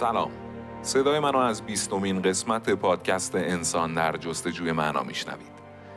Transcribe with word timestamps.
سلام. 0.00 0.30
صدای 0.82 1.18
منو 1.18 1.38
از 1.38 1.62
بیستمین 1.62 2.22
قسمت 2.22 2.70
پادکست 2.70 3.34
انسان 3.34 3.94
در 3.94 4.16
جستجوی 4.16 4.72
معنا 4.72 5.02
میشنوید. 5.02 5.52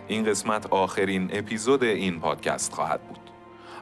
این 0.07 0.25
قسمت 0.25 0.67
آخرین 0.67 1.29
اپیزود 1.33 1.83
این 1.83 2.19
پادکست 2.19 2.73
خواهد 2.73 3.01
بود. 3.01 3.19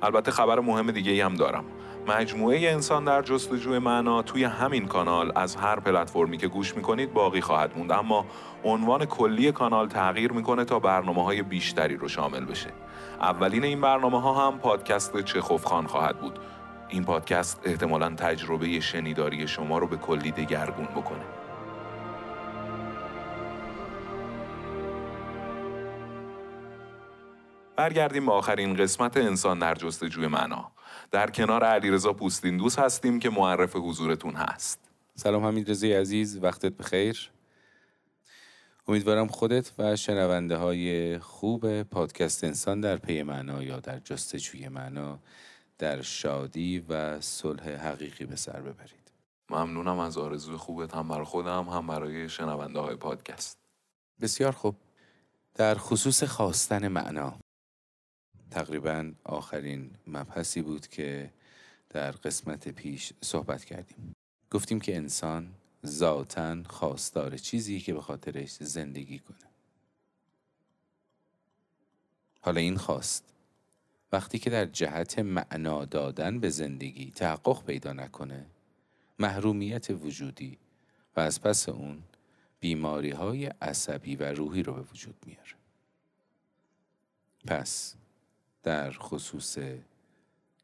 البته 0.02 0.32
خبر 0.32 0.60
مهم 0.60 0.92
دیگه 0.92 1.26
هم 1.26 1.36
دارم. 1.36 1.64
مجموعه 2.08 2.72
انسان 2.72 3.06
در 3.06 3.22
جستجوی 3.22 3.80
معنا 3.80 4.22
توی 4.22 4.44
همین 4.44 4.88
کانال 4.88 5.32
از 5.36 5.56
هر 5.56 5.80
پلتفرمی 5.80 6.38
که 6.38 6.48
گوش 6.48 6.76
می‌کنید 6.76 7.14
باقی 7.14 7.42
خواهد 7.42 7.78
موند. 7.78 7.92
اما 7.92 8.26
عنوان 8.64 9.06
کلی 9.06 9.52
کانال 9.52 9.88
تغییر 9.88 10.32
می‌کنه 10.32 10.66
تا 10.66 10.80
برنامه 10.80 11.24
های 11.24 11.42
بیشتری 11.42 11.98
رو 11.98 12.08
شامل 12.08 12.46
بشه. 12.46 12.70
اولین 13.22 13.64
این 13.64 13.82
برنامه 13.82 14.22
ها 14.22 14.48
هم 14.48 14.60
پادکست 14.60 15.22
چخوف 15.22 15.66
خان 15.66 15.88
خواهد 15.88 16.20
بود. 16.20 16.40
این 16.92 17.04
پادکست 17.04 17.62
احتمالا 17.64 18.10
تجربه 18.10 18.80
شنیداری 18.80 19.48
شما 19.48 19.78
رو 19.78 19.88
به 19.88 19.98
کلی 19.98 20.32
دگرگون 20.32 20.86
بکنه. 20.86 21.24
برگردیم 27.76 28.26
به 28.26 28.32
آخرین 28.32 28.74
قسمت 28.74 29.18
انسان 29.18 29.60
در 29.60 29.76
جستجوی 29.76 30.28
معنا. 30.28 30.72
در 31.12 31.30
کنار 31.30 31.64
علیرضا 31.64 32.14
پوستین 32.14 32.58
دوست 32.58 32.80
هستیم 32.80 33.20
که 33.20 33.30
معرف 33.30 33.76
حضورتون 33.76 34.34
هست. 34.34 34.80
سلام 35.16 35.46
حمید 35.46 35.72
رضای 35.72 35.94
عزیز 35.94 36.40
وقتت 36.42 36.74
بخیر. 36.78 37.32
امیدوارم 38.88 39.28
خودت 39.28 39.72
و 39.78 39.96
شنونده 39.96 40.58
های 40.58 41.20
خوب 41.20 41.84
پادکست 41.84 42.44
انسان 42.44 42.82
در 42.82 42.98
پی 42.98 43.24
معنا 43.24 43.64
یا 43.64 43.80
در 43.80 44.00
جستجوی 44.00 44.68
معنا 44.68 45.20
در 45.82 46.02
شادی 46.02 46.80
و 46.80 47.22
صلح 47.22 47.70
حقیقی 47.70 48.26
به 48.26 48.36
سر 48.36 48.62
ببرید. 48.62 49.12
ممنونم 49.50 50.00
از 50.00 50.18
آرزوی 50.18 50.58
خوبت 50.58 50.96
هم 50.96 51.08
برای 51.08 51.26
خودم 51.26 51.70
هم 51.70 51.88
برای 51.88 52.30
شنونده 52.30 52.80
های 52.80 52.96
پادکست. 52.96 53.58
بسیار 54.22 54.52
خوب. 54.52 54.76
در 55.56 55.76
خصوص 55.76 56.24
خواستن 56.24 56.88
معنا. 56.88 57.40
تقریبا 58.52 59.12
آخرین 59.24 59.92
مبحثی 60.08 60.62
بود 60.62 60.88
که 60.88 61.34
در 61.90 62.12
قسمت 62.12 62.68
پیش 62.70 63.14
صحبت 63.22 63.66
کردیم. 63.66 64.16
گفتیم 64.52 64.80
که 64.80 64.96
انسان 64.96 65.52
ذاتا 65.86 66.64
خواستار 66.64 67.38
چیزی 67.38 67.80
که 67.80 67.94
به 67.94 68.02
خاطرش 68.02 68.52
زندگی 68.52 69.20
کنه. 69.20 69.38
حالا 72.42 72.62
این 72.62 72.78
خواست 72.78 73.24
وقتی 74.12 74.40
که 74.40 74.50
در 74.50 74.66
جهت 74.66 75.20
معنا 75.20 75.86
دادن 75.86 76.40
به 76.40 76.50
زندگی 76.50 77.12
تحقق 77.12 77.66
پیدا 77.66 77.94
نکنه 77.94 78.46
محرومیت 79.20 79.88
وجودی 79.90 80.58
و 81.16 81.20
از 81.20 81.42
پس 81.42 81.70
اون 81.70 82.04
بیماری 82.60 83.12
های 83.12 83.46
عصبی 83.46 84.16
و 84.16 84.24
روحی 84.24 84.64
رو 84.64 84.74
به 84.74 84.82
وجود 84.82 85.16
میاره. 85.26 85.52
پس 87.48 87.96
در 88.64 88.92
خصوص 88.92 89.58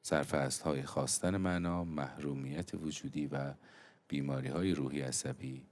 سرفست 0.02 0.62
های 0.62 0.84
خواستن 0.84 1.38
معنا 1.38 1.84
محرومیت 1.84 2.74
وجودی 2.74 3.28
و 3.28 3.54
بیماری 4.08 4.48
های 4.48 4.72
روحی 4.74 5.02
عصبی 5.02 5.66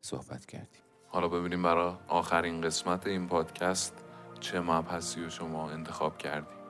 صحبت 0.00 0.46
کردیم. 0.46 0.82
حالا 1.08 1.28
ببینیم 1.28 1.62
برای 1.62 1.94
آخرین 2.08 2.60
قسمت 2.60 3.06
این 3.06 3.26
پادکست 3.26 4.04
چه 4.40 4.60
مبحثی 4.60 5.22
رو 5.22 5.30
شما 5.30 5.70
انتخاب 5.70 6.18
کردیم 6.18 6.63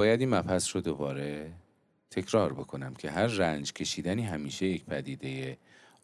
باید 0.00 0.20
این 0.20 0.34
مبحث 0.34 0.76
رو 0.76 0.80
دوباره 0.80 1.52
تکرار 2.10 2.52
بکنم 2.52 2.94
که 2.94 3.10
هر 3.10 3.26
رنج 3.26 3.72
کشیدنی 3.72 4.22
همیشه 4.22 4.66
یک 4.66 4.84
پدیده 4.84 5.58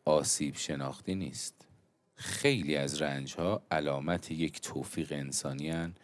آسیب 0.04 0.56
شناختی 0.56 1.14
نیست. 1.14 1.54
خیلی 2.14 2.76
از 2.76 3.02
رنج 3.02 3.34
ها 3.34 3.62
علامت 3.70 4.30
یک 4.30 4.60
توفیق 4.60 5.12
انسانی 5.12 5.70
هن 5.70 5.94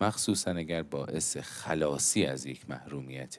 مخصوصا 0.00 0.50
اگر 0.50 0.82
باعث 0.82 1.36
خلاصی 1.36 2.24
از 2.24 2.46
یک 2.46 2.70
محرومیت 2.70 3.36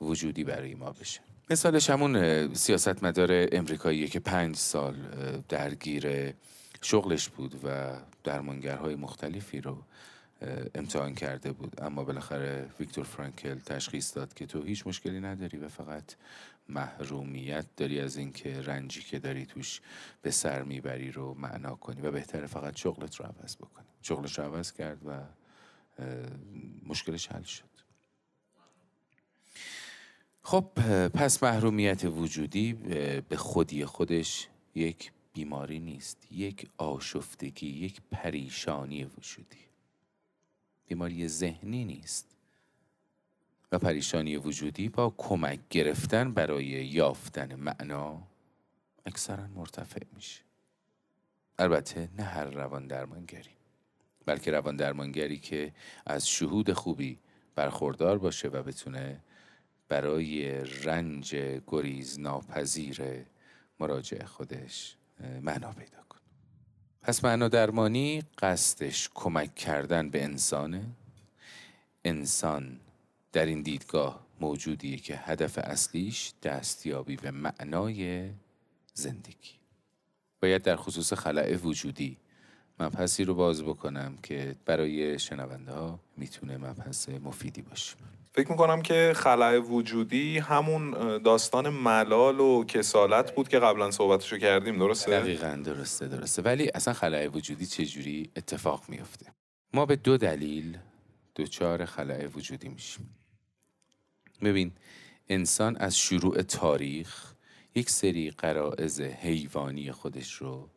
وجودی 0.00 0.44
برای 0.44 0.74
ما 0.74 0.90
بشه. 0.90 1.20
مثالش 1.50 1.90
همون 1.90 2.54
سیاستمدار 2.54 3.48
امریکایی 3.52 4.08
که 4.08 4.20
پنج 4.20 4.56
سال 4.56 4.94
درگیر 5.48 6.34
شغلش 6.82 7.28
بود 7.28 7.54
و 7.64 7.96
درمانگرهای 8.24 8.94
مختلفی 8.94 9.60
رو 9.60 9.78
امتحان 10.74 11.14
کرده 11.14 11.52
بود. 11.52 11.82
اما 11.82 12.04
بالاخره 12.04 12.70
ویکتور 12.80 13.04
فرانکل 13.04 13.58
تشخیص 13.58 14.16
داد 14.16 14.34
که 14.34 14.46
تو 14.46 14.62
هیچ 14.62 14.86
مشکلی 14.86 15.20
نداری 15.20 15.58
و 15.58 15.68
فقط 15.68 16.14
محرومیت 16.68 17.66
داری 17.76 18.00
از 18.00 18.16
اینکه 18.16 18.60
رنجی 18.60 19.00
که 19.02 19.18
داری 19.18 19.46
توش 19.46 19.80
به 20.22 20.30
سر 20.30 20.62
می‌بری 20.62 21.12
رو 21.12 21.34
معنا 21.34 21.74
کنی 21.74 22.00
و 22.00 22.10
بهتره 22.10 22.46
فقط 22.46 22.76
شغلت 22.76 23.16
رو 23.16 23.26
عوض 23.26 23.56
بکنی. 23.56 23.86
شغلش 24.02 24.38
رو 24.38 24.44
عوض 24.44 24.72
کرد 24.72 24.98
و 25.06 25.20
مشکلش 26.86 27.28
حل 27.28 27.42
شد. 27.42 27.76
خب 30.42 30.64
پس 31.08 31.42
محرومیت 31.42 32.04
وجودی 32.04 32.72
به 33.28 33.36
خودی 33.36 33.84
خودش 33.84 34.48
یک 34.74 35.12
بیماری 35.32 35.78
نیست 35.78 36.32
یک 36.32 36.68
آشفتگی 36.76 37.68
یک 37.68 38.00
پریشانی 38.10 39.04
وجودی. 39.04 39.65
بیماری 40.86 41.28
ذهنی 41.28 41.84
نیست. 41.84 42.36
و 43.72 43.78
پریشانی 43.78 44.36
وجودی 44.36 44.88
با 44.88 45.14
کمک 45.16 45.60
گرفتن 45.70 46.32
برای 46.32 46.64
یافتن 46.64 47.54
معنا 47.54 48.22
اکثرا 49.06 49.46
مرتفع 49.46 50.02
میشه. 50.14 50.42
البته 51.58 52.08
نه 52.18 52.24
هر 52.24 52.44
روان 52.44 52.86
درمانگری 52.86 53.56
بلکه 54.26 54.50
روان 54.50 54.76
درمانگری 54.76 55.38
که 55.38 55.72
از 56.06 56.28
شهود 56.28 56.72
خوبی 56.72 57.18
برخوردار 57.54 58.18
باشه 58.18 58.48
و 58.48 58.62
بتونه 58.62 59.20
برای 59.88 60.64
رنج 60.64 61.36
گریز 61.66 62.20
ناپذیر 62.20 63.02
مراجع 63.80 64.24
خودش 64.24 64.96
معنا 65.42 65.72
پیدا 65.72 66.05
پس 67.06 67.24
معنا 67.24 67.48
درمانی 67.48 68.22
قصدش 68.38 69.10
کمک 69.14 69.54
کردن 69.54 70.10
به 70.10 70.24
انسانه. 70.24 70.84
انسان 72.04 72.80
در 73.32 73.46
این 73.46 73.62
دیدگاه 73.62 74.26
موجودیه 74.40 74.96
که 74.96 75.16
هدف 75.16 75.58
اصلیش 75.58 76.32
دستیابی 76.42 77.16
به 77.16 77.30
معنای 77.30 78.30
زندگی. 78.94 79.50
باید 80.42 80.62
در 80.62 80.76
خصوص 80.76 81.12
خلع 81.12 81.56
وجودی 81.56 82.16
مبحثی 82.80 83.24
رو 83.24 83.34
باز 83.34 83.62
بکنم 83.62 84.18
که 84.22 84.56
برای 84.64 85.18
شنونده 85.18 85.72
ها 85.72 86.00
می‌تونه 86.16 86.56
مبحث 86.56 87.08
مفیدی 87.08 87.62
باشه. 87.62 87.96
فکر 88.36 88.50
می‌کنم 88.50 88.82
که 88.82 89.12
خلع 89.16 89.58
وجودی 89.58 90.38
همون 90.38 90.90
داستان 91.18 91.68
ملال 91.68 92.40
و 92.40 92.64
کسالت 92.64 93.34
بود 93.34 93.48
که 93.48 93.58
قبلا 93.58 93.90
صحبتشو 93.90 94.38
کردیم 94.38 94.78
درسته؟ 94.78 95.10
دقیقا 95.20 95.62
درسته 95.64 96.08
درسته. 96.08 96.42
ولی 96.42 96.68
اصلا 96.68 96.94
خلع 96.94 97.26
وجودی 97.26 97.66
چجوری 97.66 98.30
اتفاق 98.36 98.84
میفته 98.88 99.26
ما 99.74 99.86
به 99.86 99.96
دو 99.96 100.16
دلیل 100.16 100.78
دوچار 101.34 101.84
خلع 101.84 102.26
وجودی 102.26 102.68
میشیم. 102.68 103.16
ببین 104.42 104.72
انسان 105.28 105.76
از 105.76 105.98
شروع 105.98 106.42
تاریخ 106.42 107.32
یک 107.74 107.90
سری 107.90 108.30
قرائز 108.30 109.00
حیوانی 109.00 109.92
خودش 109.92 110.32
رو 110.32 110.68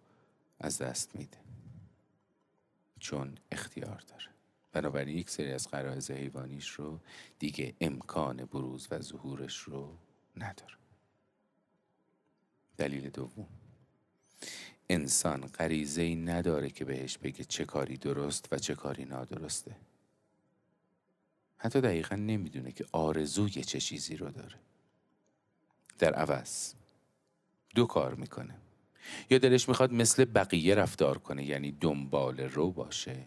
از 0.60 0.78
دست 0.78 1.16
میده. 1.16 1.38
چون 3.00 3.38
اختیار 3.52 4.04
داره. 4.10 4.39
بنابراین 4.82 5.18
یک 5.18 5.30
سری 5.30 5.52
از 5.52 5.68
قرائز 5.68 6.12
حیوانیش 6.12 6.70
رو 6.70 7.00
دیگه 7.40 7.74
امکان 7.82 8.38
بروز 8.46 8.88
و 8.92 9.02
ظهورش 9.02 9.58
رو 9.58 9.98
نداره. 10.38 10.76
دلیل 12.78 13.10
دوم. 13.10 13.48
انسان 14.90 15.42
غریزه 15.42 16.02
ای 16.02 16.16
نداره 16.16 16.70
که 16.70 16.86
بهش 16.86 17.18
بگه 17.18 17.44
چه 17.44 17.66
کاری 17.66 17.98
درست 17.98 18.48
و 18.52 18.58
چه 18.58 18.76
کاری 18.76 19.06
نادرسته. 19.06 19.76
حتی 21.58 21.82
دقیقا 21.82 22.16
نمی‌دونه 22.16 22.72
که 22.72 22.86
آرزوی 22.92 23.64
چه 23.64 23.80
چیزی 23.80 24.18
رو 24.18 24.32
داره. 24.32 24.60
در 25.98 26.14
عوض 26.14 26.74
دو 27.76 27.86
کار 27.86 28.16
می‌کنه. 28.16 28.56
یا 29.30 29.38
دلش 29.38 29.70
می‌خواد 29.70 29.94
مثل 29.94 30.26
بقیه 30.26 30.76
رفتار 30.76 31.18
کنه 31.18 31.46
یعنی 31.46 31.72
دنبال 31.72 32.40
رو 32.40 32.72
باشه 32.72 33.26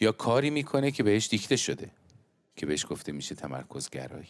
یا 0.00 0.12
کاری 0.12 0.50
می‌کنه 0.50 0.90
که 0.90 1.02
بهش 1.02 1.28
دیکته 1.28 1.56
شده 1.56 1.90
که 2.56 2.66
بهش 2.66 2.86
گفته 2.88 3.12
میشه 3.12 3.34
تمرکز 3.34 3.90
گرایی 3.90 4.28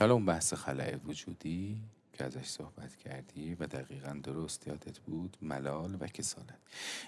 حالا 0.00 0.14
اون 0.14 0.26
بحث 0.26 0.54
خلع 0.54 0.96
وجودی 1.06 1.82
که 2.12 2.24
ازش 2.24 2.46
صحبت 2.46 2.96
کردی 2.96 3.54
و 3.54 3.66
دقیقا 3.66 4.20
درست 4.22 4.66
یادت 4.66 4.98
بود 4.98 5.36
ملال 5.42 5.96
و 6.00 6.06
کسالت. 6.06 6.58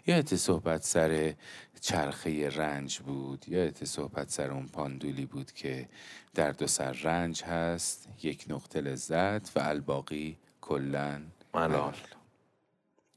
یادت 0.07 0.37
صحبت 0.37 0.83
سر 0.83 1.35
چرخه 1.81 2.49
رنج 2.49 2.99
بود 2.99 3.45
یادت 3.49 3.85
صحبت 3.85 4.31
سر 4.31 4.51
اون 4.51 4.67
پاندولی 4.67 5.27
بود 5.27 5.53
که 5.53 5.89
در 6.35 6.53
دو 6.53 6.67
سر 6.67 6.93
رنج 6.93 7.43
هست 7.43 8.09
یک 8.23 8.45
نقطه 8.49 8.81
لذت 8.81 9.57
و 9.57 9.61
الباقی 9.61 10.39
کلا 10.61 11.23
ملال. 11.55 11.97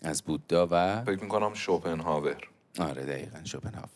از 0.02 0.24
بودا 0.24 0.68
و 0.72 1.04
فکر 1.06 1.24
می‌کنم 1.24 1.54
شوپنهاور. 1.54 2.50
آره 2.80 3.06
دقیقا 3.06 3.44
شوپنهاور. 3.44 3.90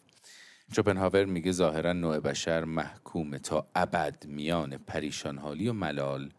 شوپنهاور 0.73 1.25
میگه 1.25 1.51
ظاهرا 1.51 1.93
نوع 1.93 2.19
بشر 2.19 2.63
محکوم 2.63 3.37
تا 3.37 3.67
ابد 3.75 4.25
میان 4.25 4.77
پریشان 4.77 5.37
حالی 5.37 5.67
و 5.67 5.73
ملال 5.73 6.29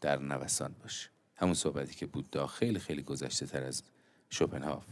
در 0.00 0.18
نوسان 0.18 0.74
باشه. 0.82 1.08
همون 1.36 1.54
صحبتی 1.54 1.94
که 1.94 2.06
بود 2.06 2.46
خیلی 2.46 2.78
خیلی 2.78 3.02
گذشته 3.02 3.46
تر 3.46 3.64
از 3.64 3.82
شوپنهاف 4.30 4.84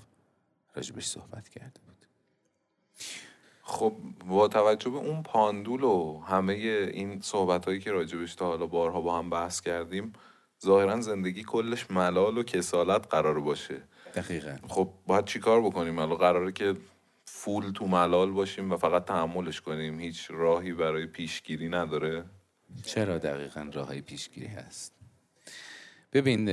راجبش 0.75 1.06
صحبت 1.06 1.49
کرده 1.49 1.81
بود. 1.87 2.06
خب 3.62 3.93
با 4.29 4.49
توجه 4.49 4.91
به 4.91 4.97
اون 4.97 5.23
پاندول 5.23 5.82
و 5.82 6.20
همه 6.20 6.52
این 6.52 7.20
صحبت 7.20 7.64
هایی 7.64 7.81
که 7.81 7.93
راجبش 7.93 8.35
تا 8.35 8.47
حالا 8.47 8.67
بارها 8.67 9.00
با 9.00 9.19
هم 9.19 9.31
بحث 9.31 9.61
کردیم 9.61 10.12
ظاهرا 10.64 11.00
زندگی 11.00 11.43
کلش 11.43 11.90
ملال 11.90 12.38
و 12.38 12.43
کسالت 12.43 13.06
قرار 13.11 13.40
باشه. 13.40 13.82
دقیقا. 14.14 14.56
خب 14.69 14.88
باید 15.06 15.25
چیکار 15.25 15.61
بکنیم؟ 15.61 15.99
الان 15.99 16.19
قراره 16.19 16.52
که 16.52 16.75
فول 17.25 17.71
تو 17.71 17.87
ملال 17.87 18.31
باشیم 18.31 18.73
و 18.73 18.76
فقط 18.76 19.05
تحملش 19.05 19.61
کنیم. 19.61 20.00
هیچ 20.00 20.31
راهی 20.31 20.73
برای 20.73 21.06
پیشگیری 21.06 21.69
نداره. 21.69 22.25
چرا 22.85 23.19
دقیقا 23.19 23.71
راهی 23.73 24.00
پیشگیری 24.00 24.47
هست؟ 24.47 24.93
ببین 26.12 26.49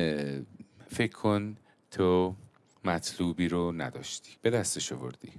فکر 0.88 1.12
کن 1.12 1.58
تو 1.92 2.36
مطلوبی 2.86 3.48
رو 3.48 3.72
نداشتی. 3.72 4.32
به 4.42 4.50
دستش 4.50 4.92
آوردی. 4.92 5.32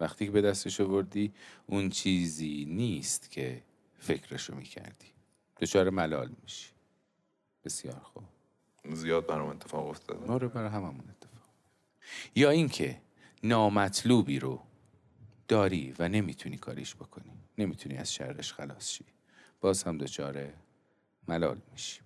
وقتی 0.00 0.24
که 0.26 0.30
به 0.30 0.40
دستش 0.40 0.80
آوردی 0.80 1.32
اون 1.66 1.90
چیزی 1.90 2.64
نیست 2.68 3.30
که 3.30 3.62
فکرشو 3.98 4.54
می‌کردی. 4.54 5.06
دچار 5.60 5.90
ملال 5.90 6.30
میشی. 6.42 6.70
بسیار 7.64 8.00
خوب. 8.00 8.24
زیاد 8.92 9.26
برام 9.26 9.48
اتفاق 9.48 9.86
افتاده. 9.86 10.32
آره 10.32 10.48
برای 10.48 10.68
هممون 10.68 11.04
اتفاق. 11.10 11.48
یا 12.34 12.50
اینکه 12.50 13.00
نامطلوبی 13.42 14.38
رو 14.38 14.62
داری 15.48 15.94
و 15.98 16.08
نمی‌تونی 16.08 16.56
کاریش 16.56 16.94
بکنی. 16.94 17.32
نمی‌تونی 17.58 17.96
از 17.96 18.14
شرش 18.14 18.52
خلاص 18.52 18.88
شی. 18.88 19.04
باز 19.60 19.82
هم 19.82 19.98
دچار 19.98 20.52
ملال 21.28 21.60
میشی. 21.72 22.00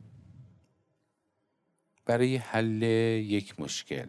برای 2.05 2.37
حل 2.37 2.83
یک 2.83 3.61
مشکل 3.61 4.09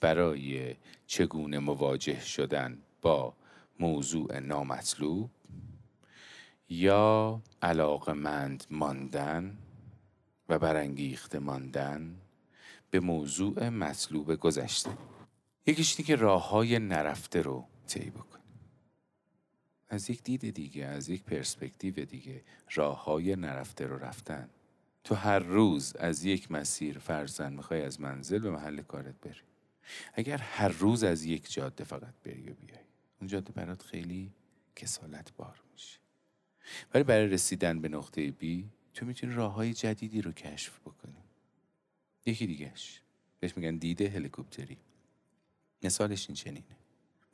برای 0.00 0.76
چگونه 1.06 1.58
مواجه 1.58 2.20
شدن 2.20 2.78
با 3.02 3.34
موضوع 3.80 4.38
نامطلوب 4.38 5.30
یا 6.68 7.42
علاقمند 7.62 8.64
ماندن 8.70 9.58
و 10.48 10.58
برانگیخته 10.58 11.38
ماندن 11.38 12.16
به 12.90 13.00
موضوع 13.00 13.68
مطلوب 13.68 14.34
گذشته. 14.34 14.90
یکیش 15.66 15.96
که 15.96 16.16
راه 16.16 16.48
های 16.50 16.78
نرفته 16.78 17.42
رو 17.42 17.66
طی 17.86 18.10
بکنی. 18.10 18.41
از 19.92 20.10
یک 20.10 20.22
دید 20.22 20.50
دیگه 20.50 20.84
از 20.84 21.08
یک 21.08 21.22
پرسپکتیو 21.22 22.04
دیگه 22.04 22.42
راه 22.74 23.04
های 23.04 23.36
نرفته 23.36 23.86
رو 23.86 23.98
رفتن. 23.98 24.48
تو 25.04 25.14
هر 25.14 25.38
روز 25.38 25.96
از 25.96 26.24
یک 26.24 26.52
مسیر 26.52 26.98
فرزن 26.98 27.52
می‌خوای 27.52 27.82
از 27.82 28.00
منزل 28.00 28.38
به 28.38 28.50
محل 28.50 28.82
کارت 28.82 29.20
بری. 29.20 29.40
اگر 30.14 30.36
هر 30.38 30.68
روز 30.68 31.04
از 31.04 31.24
یک 31.24 31.52
جاده 31.52 31.84
فقط 31.84 32.14
بری 32.24 32.50
و 32.50 32.54
بیای 32.54 32.78
اون 33.20 33.28
جاده 33.28 33.52
برات 33.52 33.82
خیلی 33.82 34.32
کسالت 34.76 35.32
بار 35.36 35.62
میشه. 35.72 35.98
ولی 36.94 37.04
برای 37.04 37.26
رسیدن 37.26 37.80
به 37.80 37.88
نقطه 37.88 38.30
بی 38.30 38.68
تو 38.94 39.06
می‌تونی 39.06 39.34
راه 39.34 39.52
های 39.52 39.74
جدیدی 39.74 40.22
رو 40.22 40.32
کشف 40.32 40.80
بکنی. 40.80 41.24
یکی 42.26 42.46
دیگهش. 42.46 43.00
بهش 43.40 43.56
میگن 43.56 43.76
دیده 43.76 44.08
هلیکوپتری. 44.08 44.78
مثالش 45.82 46.28
این 46.28 46.36
چنینه 46.36 46.76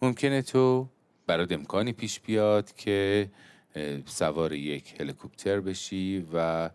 ممکنه 0.02 0.42
تو 0.42 0.88
برات 1.28 1.52
امکانی 1.52 1.92
پیش 1.92 2.20
بیاد 2.20 2.74
که 2.74 3.30
سوار 4.06 4.52
یک 4.52 5.00
هلیکوپتر 5.00 5.60
بشی 5.60 6.26
و 6.32 6.70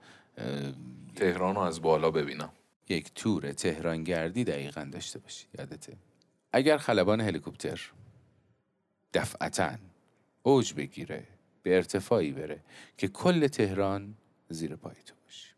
تهران 1.16 1.56
رو 1.56 1.62
از 1.62 1.82
بالا 1.82 2.12
ببینم. 2.12 2.52
یک 2.90 3.12
تور 3.16 3.52
تهران 3.52 4.04
گردی 4.04 4.44
دقیقا 4.44 4.90
داشته 4.94 5.20
باشی 5.20 5.46
یادته؟ 5.58 5.98
اگر 6.52 6.78
خلبان 6.78 7.22
هلیکوپتر 7.22 7.92
دفعتا 9.14 9.78
اوج 10.44 10.74
بگیره 10.74 11.24
به 11.64 11.76
ارتفاعی 11.76 12.32
بره 12.32 12.60
که 12.98 13.08
کل 13.08 13.48
تهران 13.48 14.14
زیر 14.50 14.76
پای 14.76 14.96
تو 15.06 15.16
باشه 15.26 15.50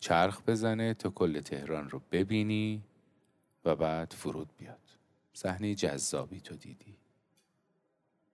چرخ 0.00 0.42
بزنه 0.46 0.94
تا 0.94 1.10
کل 1.10 1.40
تهران 1.40 1.90
رو 1.90 2.00
ببینی 2.12 2.82
و 3.64 3.76
بعد 3.76 4.12
فرود 4.12 4.48
بیاد. 4.58 4.81
صحنه 5.32 5.74
جذابی 5.74 6.40
تو 6.40 6.56
دیدی. 6.56 6.96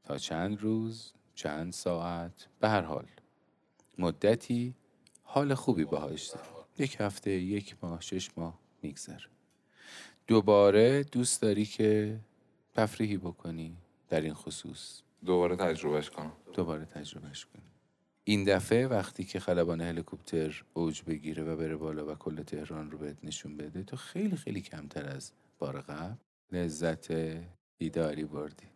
تا 0.03 0.19
چند 0.19 0.61
روز 0.61 1.12
چند 1.35 1.73
ساعت 1.73 2.49
به 2.61 2.69
هر 2.69 2.83
حال. 2.83 3.06
مدتی 3.99 4.75
حال 5.23 5.55
خوبی 5.55 5.85
باهاش 5.85 6.27
داری. 6.27 6.49
یک 6.79 6.97
هفته 7.00 7.31
یک 7.31 7.77
ماه 7.83 8.00
شش 8.00 8.31
ماه 8.37 8.59
میگذره 8.83 9.27
دوباره 10.27 11.03
دوست 11.03 11.43
داری 11.43 11.65
که 11.65 12.21
تفریحی 12.75 13.17
بکنی 13.17 13.77
در 14.08 14.20
این 14.20 14.34
خصوص؟ 14.34 15.03
دوباره 15.25 15.56
تجربهش 15.56 16.11
کنم. 16.11 16.32
دوباره 16.55 16.84
تجربهش 16.84 17.44
کنی. 17.44 17.63
این 18.25 18.44
دفعه 18.44 18.87
وقتی 18.87 19.25
که 19.25 19.41
خلبان 19.41 19.81
هلیکوپتر 19.81 20.65
اوج 20.75 21.03
بگیره 21.03 21.43
و 21.43 21.56
بره 21.56 21.77
بالا 21.77 22.13
و 22.13 22.15
کل 22.15 22.43
تهران 22.43 22.91
رو 22.91 22.99
بهت 22.99 23.17
نشون 23.22 23.56
بده 23.56 23.82
تو 23.82 23.96
خیلی 23.96 24.37
خیلی 24.37 24.61
کمتر 24.61 25.08
از 25.08 25.32
بار 25.58 25.81
قبل. 25.81 26.15
لذت 26.52 27.12
دیداری 27.78 28.24
بردی. 28.24 28.67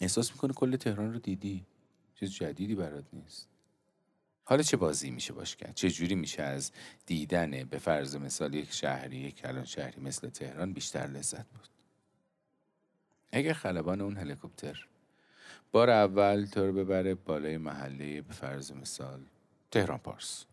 احساس 0.00 0.32
می‌کنه 0.32 0.52
کل 0.52 0.76
تهران 0.76 1.12
رو 1.12 1.18
دیدی؟ 1.18 1.66
چیز 2.14 2.30
جدیدی 2.30 2.74
برات 2.74 3.04
نیست. 3.12 3.48
حالا 4.44 4.62
چه 4.62 4.76
بازی 4.76 5.10
میشه 5.10 5.32
باش 5.32 5.56
کرد؟ 5.56 5.74
چه 5.74 5.90
جوری 5.90 6.14
میشه 6.14 6.42
از 6.42 6.72
دیدن 7.06 7.64
به 7.64 7.78
فرض 7.78 8.16
مثال 8.16 8.54
یک 8.54 8.72
شهری 8.72 9.16
یک 9.16 9.34
کلان 9.36 9.64
شهری 9.64 10.00
مثل 10.00 10.28
تهران 10.28 10.72
بیشتر 10.72 11.06
لذت 11.06 11.46
بود 11.46 11.68
اگر 13.32 13.52
خلبان 13.52 14.00
اون 14.00 14.16
هلیکوپتر 14.16 14.86
بار 15.72 15.90
اول 15.90 16.44
تو 16.44 16.66
رو 16.66 16.72
ببره 16.72 17.14
بالای 17.14 17.56
محله 17.56 18.20
به 18.20 18.32
فرض 18.32 18.72
مثال 18.72 19.20
تهران 19.70 19.98
پارس. 19.98 20.44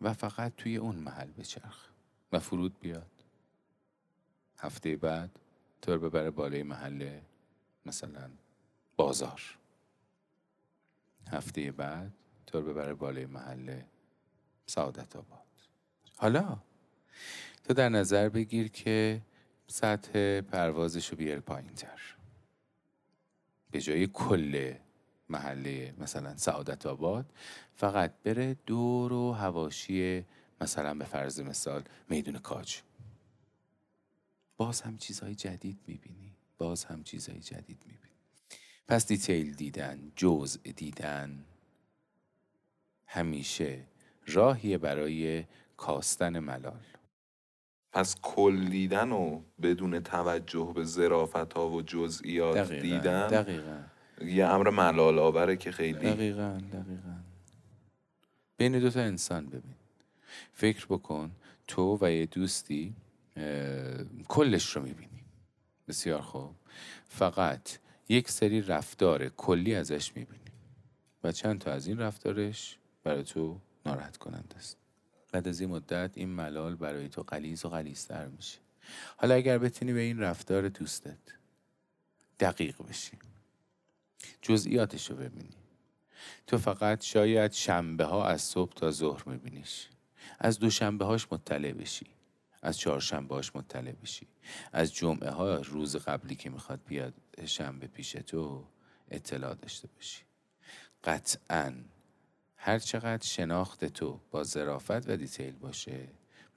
و 0.00 0.12
فقط 0.12 0.52
توی 0.56 0.76
اون 0.76 0.96
محل 0.96 1.30
بچرخ 1.30 1.88
و 2.32 2.38
فرود 2.38 2.80
بیاد. 2.80 3.17
هفته 4.58 4.96
بعد 4.96 5.30
تو 5.82 5.94
رو 5.94 6.10
ببره 6.10 6.30
بالای 6.30 6.62
محله 6.62 7.22
مثلا 7.86 8.30
بازار. 8.96 9.58
هفته 11.30 11.72
بعد 11.72 12.12
تو 12.46 12.62
ببره 12.62 12.94
بالای 12.94 13.26
محله 13.26 13.84
سعادت 14.66 15.16
آباد. 15.16 15.38
حالا 16.16 16.58
تو 17.64 17.74
در 17.74 17.88
نظر 17.88 18.28
بگیر 18.28 18.68
که 18.68 19.22
سطح 19.66 20.40
پروازش 20.40 21.08
رو 21.08 21.16
بیاره 21.16 21.40
پایین 21.40 21.74
تر. 21.74 22.00
به 23.70 23.80
جای 23.80 24.06
کل 24.06 24.74
محله 25.28 25.94
مثلا 25.98 26.36
سعادت 26.36 26.86
آباد 26.86 27.32
فقط 27.74 28.12
بره 28.24 28.56
دور 28.66 29.12
و 29.12 29.32
هواشی 29.32 30.24
مثلا 30.60 30.94
به 30.94 31.04
فرض 31.04 31.40
مثال 31.40 31.82
میدون 32.08 32.38
کاج. 32.38 32.80
باز 34.58 34.80
هم 34.80 34.96
چیزهای 34.96 35.34
جدید 35.34 35.78
می‌بینی. 35.86 36.34
باز 36.58 36.84
هم 36.84 37.02
چیزهای 37.02 37.40
جدید 37.40 37.82
می‌بینی. 37.86 38.14
پس 38.88 39.06
دیتیل 39.06 39.54
دیدن 39.54 40.12
جزء 40.16 40.60
دیدن 40.76 41.44
همیشه 43.06 43.84
راهیه 44.26 44.78
برای 44.78 45.44
کاستن 45.76 46.38
ملال. 46.38 46.84
پس 47.92 48.16
کل 48.22 48.68
دیدن 48.68 49.12
و 49.12 49.42
بدون 49.62 50.00
توجه 50.00 50.72
به 50.74 50.84
زرافت 50.84 51.52
ها 51.52 51.70
و 51.70 51.82
جزئیات 51.82 52.56
دقیقا، 52.56 52.82
دیدن 52.82 53.28
دقیقا. 53.28 53.84
یه 54.24 54.46
امر 54.46 54.70
ملال 54.70 55.18
آوره 55.18 55.56
که 55.56 55.72
خیلی 55.72 55.98
دقیقا 55.98 56.60
دقیقا. 56.72 57.16
بین 58.56 58.78
دوتا 58.78 59.00
انسان 59.00 59.46
ببین. 59.46 59.74
فکر 60.52 60.86
بکن 60.86 61.30
تو 61.66 61.98
و 62.00 62.10
یه 62.10 62.26
دوستی 62.26 62.94
کلش 64.28 64.76
رو 64.76 64.82
می‌بینی. 64.82 65.24
بسیار 65.88 66.20
خوب. 66.20 66.54
فقط 67.08 67.78
یک 68.08 68.30
سری 68.30 68.62
رفتار 68.62 69.28
کلی 69.28 69.74
ازش 69.74 70.16
می‌بینی. 70.16 70.40
و 71.24 71.32
چند 71.32 71.60
تا 71.60 71.72
از 71.72 71.86
این 71.86 71.98
رفتارش 71.98 72.78
برای 73.04 73.24
تو 73.24 73.60
ناراحت 73.86 74.16
کننده 74.16 74.56
است. 74.56 74.76
بعد 75.32 75.48
از 75.48 75.60
این 75.60 75.70
مدت 75.70 76.10
این 76.14 76.28
ملال 76.28 76.74
برای 76.74 77.08
تو 77.08 77.22
قلیز 77.22 77.64
و 77.64 77.68
قلیزتر 77.68 78.26
میشه. 78.26 78.58
حالا 79.16 79.34
اگر 79.34 79.58
بتونی 79.58 79.92
به 79.92 80.00
این 80.00 80.20
رفتار 80.20 80.68
دوستت 80.68 81.18
دقیق 82.40 82.82
بشی 82.88 83.18
جزئیاتش 84.42 85.10
رو 85.10 85.16
ببینی. 85.16 85.56
تو 86.46 86.58
فقط 86.58 87.04
شاید 87.04 87.52
شنبه 87.52 88.04
ها 88.04 88.26
از 88.26 88.42
صبح 88.42 88.72
تا 88.72 88.90
ظهر 88.90 89.28
میبینیش. 89.28 89.88
از 90.38 90.58
دوشنبه 90.58 91.04
هاش 91.04 91.32
مطلع 91.32 91.72
بشی. 91.72 92.06
از 92.62 92.78
چهارشنبه 92.78 93.34
هاش 93.34 93.56
مطلع 93.56 93.92
بشی 93.92 94.26
از 94.72 94.94
جمعه 94.94 95.30
ها 95.30 95.54
روز 95.54 95.96
قبلی 95.96 96.34
که 96.34 96.50
می‌خواد 96.50 96.80
بیاد 96.86 97.14
شنبه 97.46 97.86
پیش 97.86 98.12
تو 98.12 98.64
اطلاع 99.10 99.54
داشته 99.54 99.88
باشی. 99.88 100.22
قطعا 101.04 101.74
هر 102.56 102.78
چقدر 102.78 103.26
شناخت 103.26 103.84
تو 103.84 104.20
با 104.30 104.44
ظرافت 104.44 105.10
و 105.10 105.16
دیتیل 105.16 105.52
باشه 105.52 106.08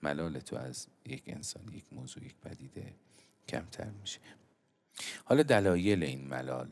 ملال 0.04 0.40
تو 0.40 0.56
از 0.56 0.88
یک 1.06 1.24
انسان 1.26 1.74
یک 1.74 1.86
موضوع 1.92 2.24
یک 2.24 2.36
پدیده 2.36 2.96
کمتر 3.48 3.90
میشه. 3.90 4.20
حالا 5.26 5.44
دلایل 5.44 6.04
این 6.04 6.28
ملال 6.28 6.70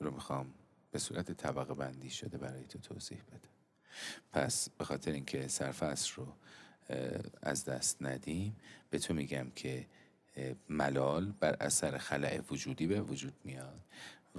رو 0.00 0.10
می‌خوام 0.10 0.54
به 0.90 0.98
صورت 0.98 1.32
طبقه 1.32 1.74
بندی 1.74 2.10
شده 2.10 2.38
برای 2.38 2.64
تو 2.64 2.78
توضیح 2.78 3.18
بده 3.22 3.48
پس 4.32 4.68
به 4.68 4.84
خاطر 4.84 5.12
اینکه 5.12 5.48
سرفصل 5.48 6.12
رو 6.16 6.26
از 7.42 7.64
دست 7.64 8.02
ندیم. 8.02 8.56
به 8.90 8.98
تو 8.98 9.14
میگم 9.14 9.46
که 9.56 9.86
ملال 10.68 11.32
بر 11.40 11.56
اثر 11.60 11.98
خلع 11.98 12.40
وجودی 12.50 12.86
به 12.86 13.00
وجود 13.00 13.34
میاد 13.44 13.80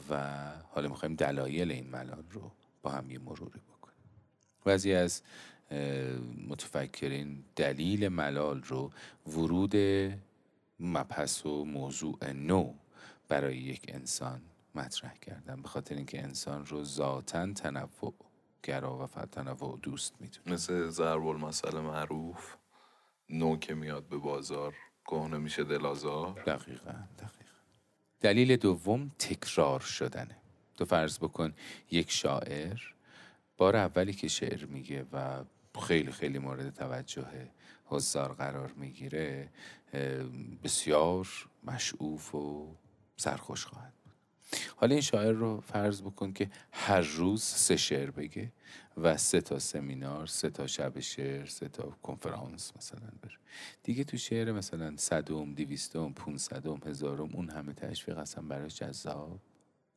و 0.09 0.41
حالا 0.61 0.89
می‌خوایم 0.89 1.15
دلایل 1.15 1.71
این 1.71 1.89
ملال 1.89 2.23
رو 2.31 2.51
با 2.81 2.91
هم 2.91 3.11
یه 3.11 3.19
مروری 3.19 3.59
بکنیم. 3.59 3.97
بعضی 4.65 4.93
از 4.93 5.21
متفکرین 6.49 7.43
دلیل 7.55 8.07
ملال 8.07 8.63
رو 8.63 8.91
ورود 9.27 9.75
مبحث 10.79 11.45
و 11.45 11.65
موضوع 11.65 12.31
نو 12.31 12.73
برای 13.27 13.57
یک 13.57 13.81
انسان 13.87 14.41
مطرح 14.75 15.13
کردن. 15.13 15.61
به 15.61 15.67
خاطر 15.67 15.95
اینکه 15.95 16.23
انسان 16.23 16.65
رو 16.65 16.83
ذاتا 16.83 17.53
تنوع 17.53 18.13
گرا 18.65 18.97
و 18.97 19.25
تنوع 19.25 19.79
دوست 19.81 20.13
می‌دونه 20.19 20.53
مثل 20.53 20.89
ضرب 20.89 21.27
المثل 21.27 21.79
معروف 21.79 22.55
نو 23.29 23.57
که 23.57 23.73
میاد 23.75 24.03
به 24.03 24.17
بازار 24.17 24.75
کهنه 25.05 25.37
میشه 25.37 25.63
دلازار. 25.63 26.31
دقیقا 26.31 26.91
دقیقا. 26.91 27.55
دلیل 28.21 28.55
دوم 28.55 29.11
تکرار 29.19 29.79
شدنه. 29.79 30.37
تو 30.77 30.85
فرض 30.85 31.19
بکن 31.19 31.53
یک 31.91 32.11
شاعر 32.11 32.79
بار 33.57 33.75
اولی 33.75 34.13
که 34.13 34.27
شعر 34.27 34.65
میگه 34.65 35.05
و 35.13 35.43
خیلی 35.81 36.11
خیلی 36.11 36.39
مورد 36.39 36.73
توجه 36.73 37.49
حضار 37.85 38.33
قرار 38.33 38.71
می‌گیره 38.71 39.49
بسیار 40.63 41.27
مشعوف 41.63 42.35
و 42.35 42.75
سرخوش 43.17 43.65
خواهد. 43.65 43.93
حالا 44.75 44.93
این 44.93 45.01
شاعر 45.01 45.31
رو 45.31 45.59
فرض 45.59 46.01
بکن 46.01 46.33
که 46.33 46.49
هر 46.71 47.01
روز 47.01 47.43
سه 47.43 47.77
شعر 47.77 48.11
بگه 48.11 48.51
و 48.97 49.17
سه 49.17 49.41
تا 49.41 49.59
سمینار 49.59 50.27
سه 50.27 50.49
تا 50.49 50.67
شب 50.67 50.99
شعر 50.99 51.45
سه 51.45 51.67
تا 51.67 51.83
کنفرانس 52.03 52.71
مثلا 52.77 53.09
بره. 53.21 53.37
دیگه 53.83 54.03
تو 54.03 54.17
شعر 54.17 54.51
مثلا 54.51 54.97
صدوم 54.97 55.53
دیویستم 55.53 56.13
پونصدم 56.13 56.79
هزارم 56.85 57.29
اون 57.33 57.49
همه 57.49 57.73
تشویق 57.73 58.17
اصلا 58.17 58.43
براش 58.43 58.75
جذاب 58.75 59.39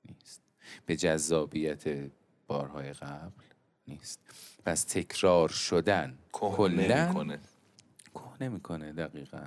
نیست. 0.08 0.42
به 0.86 0.96
جذابیت 0.96 2.10
بارهای 2.46 2.92
قبل 2.92 3.44
نیست. 3.88 4.20
پس 4.64 4.84
تکرار 4.84 5.48
شدن 5.48 6.18
کلا 6.32 6.68
نمی‌کنه 6.68 7.38
نمی‌کنه 8.40 8.92
دقیقا. 8.92 9.46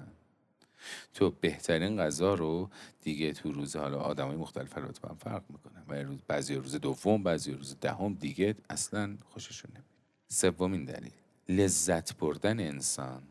تو 1.13 1.31
بهترین 1.31 1.97
غذا 1.97 2.33
رو 2.33 2.69
دیگه 3.01 3.33
تو 3.33 3.51
روز 3.51 3.75
حالا 3.75 3.99
آدمای 3.99 4.35
مختلف 4.35 4.77
البته 4.77 5.07
هم 5.07 5.15
فرق 5.15 5.43
می‌کنه 5.49 5.83
و 5.87 5.93
روز 5.93 6.19
بعضی 6.27 6.55
روز 6.55 6.75
دوم 6.75 7.23
بعضی 7.23 7.53
روز 7.53 7.75
دهم 7.81 8.13
دیگه 8.13 8.55
اصلا 8.69 9.17
خوششون 9.25 9.71
نمیاد 9.71 9.85
سومین 10.27 10.85
دلیل. 10.85 11.11
لذت 11.49 12.17
بردن 12.17 12.59
انسان 12.59 13.23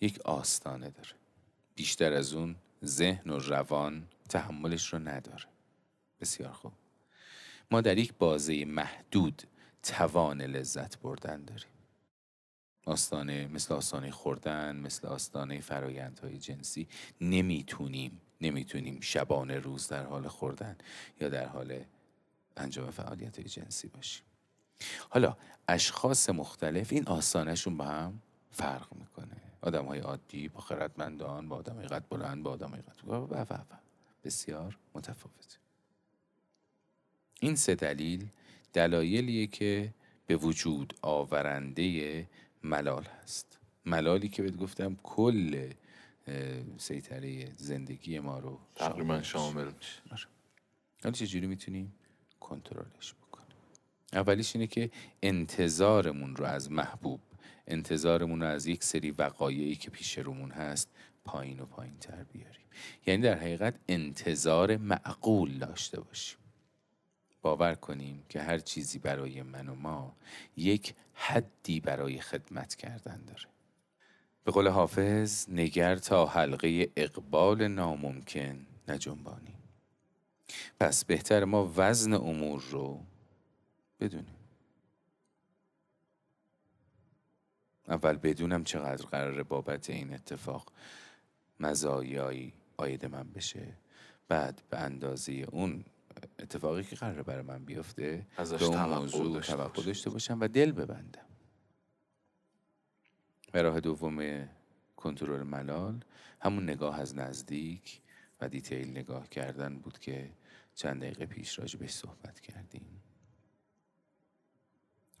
یک 0.00 0.20
آستانه 0.20 0.90
داره. 0.90 1.10
بیشتر 1.74 2.12
از 2.12 2.34
اون 2.34 2.56
ذهن 2.84 3.30
و 3.30 3.38
روان 3.38 4.08
تحملش 4.28 4.92
رو 4.92 4.98
نداره. 4.98 5.44
بسیار 6.20 6.52
خوب. 6.52 6.72
ما 7.70 7.80
در 7.80 7.98
یک 7.98 8.14
بازه 8.18 8.64
محدود 8.64 9.42
توان 9.82 10.42
لذت 10.42 10.98
بردن 10.98 11.44
داریم. 11.44 11.70
آستانه 12.88 13.46
مثل 13.46 13.74
آستانه 13.74 14.10
خوردن 14.10 14.76
مثل 14.76 15.08
آستانه 15.08 15.60
فرایندهای 15.60 16.38
جنسی 16.38 16.88
نمی‌تونیم 17.20 18.20
نمی‌تونیم 18.40 19.00
شبانه 19.00 19.58
روز 19.58 19.88
در 19.88 20.04
حال 20.04 20.28
خوردن 20.28 20.76
یا 21.20 21.28
در 21.28 21.46
حال 21.46 21.84
انجام 22.56 22.90
فعالیت 22.90 23.40
جنسی 23.40 23.88
باشیم. 23.88 24.24
حالا 25.10 25.36
اشخاص 25.68 26.30
مختلف 26.30 26.92
این 26.92 27.06
آستانهشون 27.08 27.76
با 27.76 27.84
هم 27.84 28.22
فرق 28.50 28.86
می‌کنه. 28.94 29.36
آدم 29.60 29.84
های 29.84 30.00
عادی 30.00 30.48
با 30.48 30.60
خردمندان 30.60 31.48
با 31.48 31.56
آدم 31.56 31.76
های 31.76 31.86
قد 31.86 32.04
بلند 32.10 32.42
با 32.42 32.50
آدم 32.50 32.70
های 32.70 32.80
قد 32.80 33.08
و 33.08 33.14
و 33.14 33.34
و. 33.34 33.58
بسیار 34.24 34.78
متفاوت. 34.94 35.58
این 37.40 37.56
سه 37.56 37.74
دلیل 37.74 38.28
دلایلیه 38.72 39.46
که 39.46 39.94
به 40.26 40.36
وجود 40.36 40.94
آورنده 41.02 42.26
ملال 42.62 43.04
هست. 43.22 43.58
ملالی 43.86 44.28
که 44.28 44.42
بهت 44.42 44.56
گفتم 44.56 44.96
کل 45.02 45.72
سیطره 46.78 47.52
زندگی 47.56 48.18
ما 48.18 48.38
رو 48.38 48.58
تقریبا 48.74 49.22
شامل. 49.22 49.70
حالا 51.02 51.12
چجوری 51.12 51.46
می‌تونیم 51.46 51.94
کنترلش 52.40 53.14
بکنیم؟ 53.14 53.56
اولیش 54.12 54.56
اینه 54.56 54.66
که 54.66 54.90
انتظارمون 55.22 56.36
رو 56.36 56.44
از 56.44 56.72
محبوب 56.72 57.20
انتظارمون 57.66 58.40
رو 58.40 58.46
از 58.46 58.66
یک 58.66 58.84
سری 58.84 59.10
وقایعی 59.10 59.76
که 59.76 59.90
پیش 59.90 60.18
رومون 60.18 60.50
هست 60.50 60.90
پایین 61.24 61.60
و 61.60 61.66
پایین 61.66 61.98
تر 61.98 62.22
بیاریم. 62.22 62.66
یعنی 63.06 63.22
در 63.22 63.38
حقیقت 63.38 63.74
انتظار 63.88 64.76
معقول 64.76 65.58
داشته 65.58 66.00
باشیم. 66.00 66.38
باور 67.48 67.74
کنیم 67.74 68.24
که 68.28 68.42
هر 68.42 68.58
چیزی 68.58 68.98
برای 68.98 69.42
من 69.42 69.68
و 69.68 69.74
ما 69.74 70.16
یک 70.56 70.94
حدی 71.14 71.80
برای 71.80 72.20
خدمت 72.20 72.74
کردن 72.74 73.24
داره. 73.24 73.48
به 74.44 74.52
قول 74.52 74.68
حافظ 74.68 75.48
نگر 75.48 75.96
تا 75.96 76.26
حلقه 76.26 76.90
اقبال 76.96 77.68
ناممکن 77.68 78.66
نجنبانی 78.88 79.54
پس 80.80 81.04
بهتر 81.04 81.44
ما 81.44 81.72
وزن 81.76 82.12
امور 82.12 82.62
رو 82.70 83.04
بدونیم. 84.00 84.36
اول 87.88 88.16
بدونم 88.16 88.64
چقدر 88.64 89.06
قراره 89.06 89.42
بابت 89.42 89.90
این 89.90 90.14
اتفاق 90.14 90.72
مزایایی 91.60 92.52
آید 92.76 93.06
من 93.06 93.28
بشه. 93.30 93.76
بعد 94.28 94.62
به 94.70 94.78
اندازه 94.78 95.32
اون 95.32 95.84
اتفاقی 96.38 96.82
که 96.82 96.96
قراره 96.96 97.22
برای 97.22 97.42
من 97.42 97.64
بیفته 97.64 98.26
به 98.36 98.68
موضوع 98.68 99.40
توقع 99.40 99.82
داشته 99.82 100.10
باشم 100.10 100.38
و 100.40 100.48
دل 100.48 100.72
ببندم. 100.72 101.26
و 103.54 103.62
راه 103.62 103.80
دوم 103.80 104.48
کنترل 104.96 105.42
ملال 105.42 106.04
همون 106.40 106.64
نگاه 106.64 107.00
از 107.00 107.16
نزدیک 107.16 108.00
و 108.40 108.48
دیتیل 108.48 108.90
نگاه 108.90 109.28
کردن 109.28 109.78
بود 109.78 109.98
که 109.98 110.30
چند 110.74 111.02
دقیقه 111.02 111.26
پیش 111.26 111.58
راجع 111.58 111.78
بهش 111.78 111.94
صحبت 111.94 112.40
کردیم. 112.40 113.02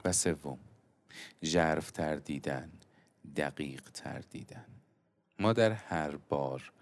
و 0.04 0.12
سوم 0.12 0.58
ژرف 1.44 1.90
تر 1.90 2.16
دیدن 2.16 2.72
دقیق 3.36 3.90
تر 3.90 4.18
دیدن. 4.18 4.66
ما 5.38 5.52
در 5.52 5.72
هر 5.72 6.16
بار 6.16 6.72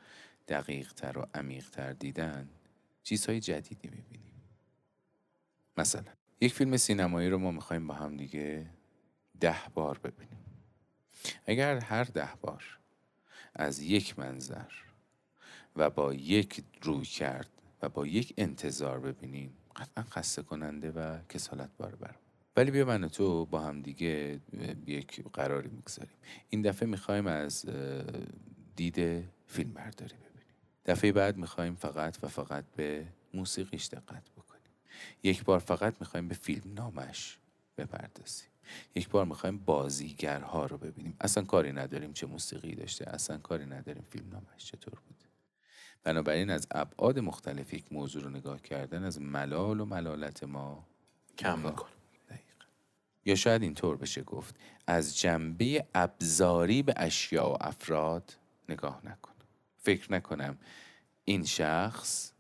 دقیق 0.49 0.93
تر 0.93 1.19
و 1.19 1.27
عمیق 1.35 1.71
تر 1.71 1.93
دیدن 1.93 2.49
چیزهای 3.07 3.41
جدیدی 3.41 3.89
می‌بینیم. 3.89 4.33
مثلا 5.77 6.13
یک 6.41 6.55
فیلم 6.55 6.77
سینمایی 6.77 7.31
رو 7.31 7.39
ما 7.39 7.51
می‌خوایم 7.51 7.87
با 7.87 7.95
هم 7.95 8.17
دیگه 8.17 8.67
ده 9.41 9.57
بار 9.75 9.99
ببینیم. 9.99 10.39
اگر 11.47 11.79
هر 11.79 12.05
ده 12.05 12.29
بار 12.41 12.79
از 13.55 13.81
یک 13.81 14.19
منظر 14.19 14.73
و 15.77 15.91
با 15.91 16.15
یک 16.15 16.65
روی 16.83 17.05
کرد 17.05 17.49
و 17.83 17.89
با 17.89 18.07
یک 18.07 18.35
انتظار 18.37 19.01
ببینیم 19.01 19.57
قطعا 19.77 20.05
خسته 20.05 20.43
کننده 20.43 20.91
و 20.91 21.19
کسالت 21.29 21.71
بار 21.79 21.95
بر 21.95 22.15
ولی 22.57 22.71
بیا 22.71 22.85
من 22.85 23.09
تو 23.09 23.47
با 23.47 23.61
هم 23.61 23.83
دیگه 23.83 24.41
یک 24.87 25.25
قراری 25.33 25.69
می‌گذاریم. 25.69 26.17
این 26.49 26.63
دفعه 26.63 26.89
می‌خوایم 26.89 27.27
از 27.27 27.67
دید 28.77 29.25
فیلم 29.47 29.73
برداری 29.75 30.26
دفعه 30.87 31.13
بعد 31.13 31.37
می‌خوایم 31.37 31.75
فقط 31.75 32.19
و 32.23 32.29
فقط 32.29 32.65
به 32.77 33.07
موسیقیش 33.35 33.87
دقت 33.87 34.31
بکنیم. 34.31 34.63
یک 35.23 35.45
بار 35.45 35.59
فقط 35.59 35.95
می‌خوایم 36.01 36.29
به 36.29 36.35
فیلم 36.35 36.75
نامش 36.75 37.39
بپردازیم. 37.79 38.49
یک 38.95 39.09
بار 39.09 39.25
می‌خوایم 39.25 39.59
بازیگرها 39.59 40.67
رو 40.67 40.79
ببینیم. 40.79 41.17
اصلا 41.21 41.45
کاری 41.45 41.73
نداریم 41.73 42.13
چه 42.13 42.27
موسیقی 42.27 42.75
داشته 42.75 43.11
اصلا 43.11 43.39
کاری 43.39 43.67
نداریم 43.67 44.05
فیلم 44.11 44.29
نامش 44.31 44.65
چطور 44.65 44.95
بود. 44.95 45.17
بنابراین 46.03 46.51
از 46.51 46.67
ابعاد 46.71 47.19
مختلف 47.19 47.75
یک 47.75 47.93
موضوع 47.93 48.23
رو 48.23 48.31
نگاه 48.31 48.63
کردن 48.63 49.05
از 49.05 49.21
ملال 49.21 49.81
و 49.81 49.85
ملالت 49.85 50.45
ما 50.45 50.87
کم 51.39 51.59
میکن 51.59 51.89
یا 53.25 53.35
شاید 53.35 53.63
اینطور 53.63 53.97
بشه 53.97 54.23
گفت 54.23 54.57
از 54.87 55.19
جنبه 55.19 55.87
ابزاری 55.95 56.83
به 56.83 56.95
اشیاء 56.97 57.53
و 57.53 57.57
افراد 57.61 58.37
نگاه 58.69 59.01
نکن. 59.05 59.33
فکر 59.87 60.13
نکنم. 60.13 60.59
این 61.25 61.45
شخص 61.45 62.33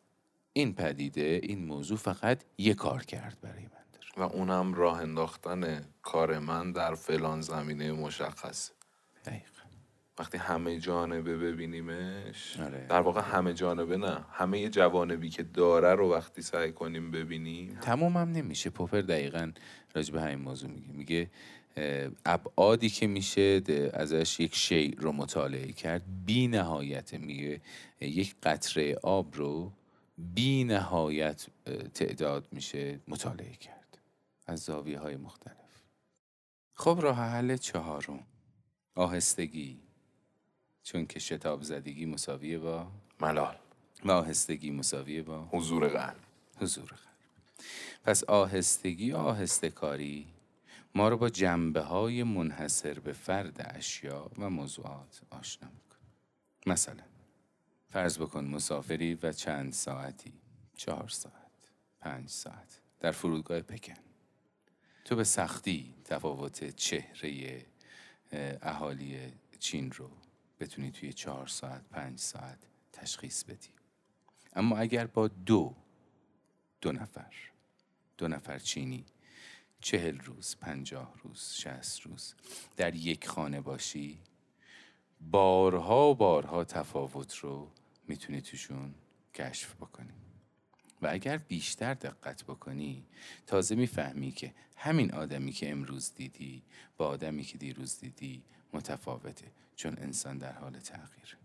این 0.53 0.75
پدیده 0.75 1.41
این 1.43 1.65
موضوع 1.65 1.99
فقط 1.99 2.45
یه 2.59 2.75
کار 2.75 3.03
کرد 3.03 3.39
برای 3.43 3.63
من 3.63 3.71
و 4.17 4.23
اونم 4.23 4.75
راه 4.75 5.01
انداختن 5.01 5.85
کار 6.03 6.39
من 6.39 6.73
در 6.73 6.95
فلان 6.95 7.41
زمینه 7.41 7.93
مشخص. 7.93 8.71
دقیقا. 9.25 9.63
وقتی 10.19 10.39
همه 10.39 10.79
جانبه 10.79 11.37
ببینیمش 11.37 12.61
آره. 12.61 12.87
در 12.89 13.01
واقع 13.01 13.21
همه 13.21 13.55
جانبه 13.55 13.97
نه 13.97 14.25
همه 14.33 14.69
جوانبی 14.69 15.31
که 15.31 15.43
داره 15.43 15.95
رو 15.95 16.13
وقتی 16.13 16.43
سعی 16.43 16.73
کنیم 16.73 17.11
ببینیم. 17.11 17.79
تمام 17.81 18.17
هم 18.17 18.33
نمیشه. 18.33 18.71
پوپر 18.71 19.01
دقیقا 19.01 19.53
راجع 19.95 20.13
به 20.13 20.21
همین 20.21 20.39
موضوع 20.39 20.71
میگه. 20.71 20.93
میگه 20.93 21.31
ابعادی 22.27 22.89
که 22.89 23.07
میشه 23.07 23.63
ازش 23.93 24.41
یک 24.41 24.55
شی 24.55 24.91
رو 24.91 25.13
مطالعه 25.13 25.73
کرد. 25.73 26.03
بی 26.27 26.49
نهایت 26.49 27.15
میگه 27.15 27.61
یک 28.01 28.35
قطره 28.43 28.95
آب 28.95 29.35
رو 29.35 29.73
بی 30.19 30.65
نهایت 30.65 31.47
تعداد 31.95 32.49
میشه 32.53 33.01
مطالعه 33.09 33.53
کرد. 33.53 33.99
از 34.47 34.61
زاویه 34.61 34.99
های 34.99 35.17
مختلف. 35.17 35.57
خب 36.75 36.99
راه 37.03 37.17
حل 37.17 37.57
چهارم. 37.57 38.27
آهستگی. 38.95 39.79
چون 40.83 41.07
که 41.07 41.19
شتاب 41.19 41.63
زدگی 41.63 42.07
مساویه 42.07 42.59
با؟ 42.59 42.87
ملال. 43.21 43.57
و 44.05 44.11
آهستگی 44.11 44.71
مساویه 44.71 45.23
با؟ 45.23 45.49
حضور 45.51 45.89
قلب. 45.89 46.21
حضور 46.57 46.85
قلب. 46.85 46.99
پس 48.05 48.25
آهستگی 48.25 49.13
آهسته 49.13 49.71
کاری 49.71 50.27
ما 50.97 51.09
رو 51.09 51.17
با 51.17 51.29
جنبه 51.29 51.81
های 51.81 52.23
منحصر 52.23 52.99
به 52.99 53.13
فرد 53.13 53.77
اشیا 53.77 54.31
و 54.39 54.51
موضوعات 54.51 55.21
آشنا 55.31 55.69
میکن 55.69 55.97
مثلا 56.67 57.03
فرض 57.89 58.19
بکن 58.19 58.45
مسافری 58.45 59.15
و 59.15 59.33
چند 59.33 59.73
ساعتی؟ 59.73 60.33
چهار 60.77 61.09
ساعت 61.09 61.71
پنج 62.01 62.29
ساعت. 62.29 62.81
در 63.01 63.11
فرودگاه 63.11 63.61
پکن. 63.61 63.95
تو 65.05 65.17
به 65.17 65.25
سختی 65.25 65.95
تفاوت 66.05 66.77
چهره 66.77 67.67
اهالی 68.63 69.33
چین 69.59 69.93
رو 69.93 70.11
بتونی 70.61 70.91
توی 70.91 71.13
چهار 71.13 71.47
ساعت 71.47 71.83
پنج 71.91 72.19
ساعت 72.19 72.59
تشخیص 72.93 73.45
بدی. 73.45 73.71
اما 74.53 74.77
اگر 74.79 75.07
با 75.07 75.29
دو 75.29 75.75
دو 76.81 76.93
نفر 76.93 77.33
دو 78.19 78.29
نفر 78.29 78.59
چینی 78.59 79.05
چهل 79.87 80.19
روز 80.19 80.57
پنجاه 80.61 81.15
روز 81.23 81.53
شست 81.55 82.01
روز 82.01 82.35
در 82.77 82.95
یک 82.95 83.29
خانه 83.29 83.61
باشی. 83.61 84.19
بارها 85.21 86.15
بارها 86.15 86.65
تفاوت 86.65 87.37
رو 87.37 87.71
می‌تونی 88.09 88.41
توشون 88.41 88.95
کشف 89.35 89.75
بکنی. 89.75 90.13
و 91.03 91.09
اگر 91.11 91.37
بیشتر 91.39 91.95
دقت 91.95 92.45
بکنی 92.45 93.07
تازه 93.47 93.75
می‌فهمی 93.75 94.33
که 94.33 94.55
همین 94.77 95.15
آدمی 95.15 95.53
که 95.53 95.71
امروز 95.71 96.15
دیدی 96.15 96.63
با 96.97 97.07
آدمی 97.07 97.45
که 97.45 97.59
دیروز 97.59 97.99
دیدی 97.99 98.43
متفاوته 98.73 99.53
چون 99.77 99.97
انسان 99.99 100.39
در 100.39 100.53
حال 100.53 100.79
تغییر. 100.79 101.37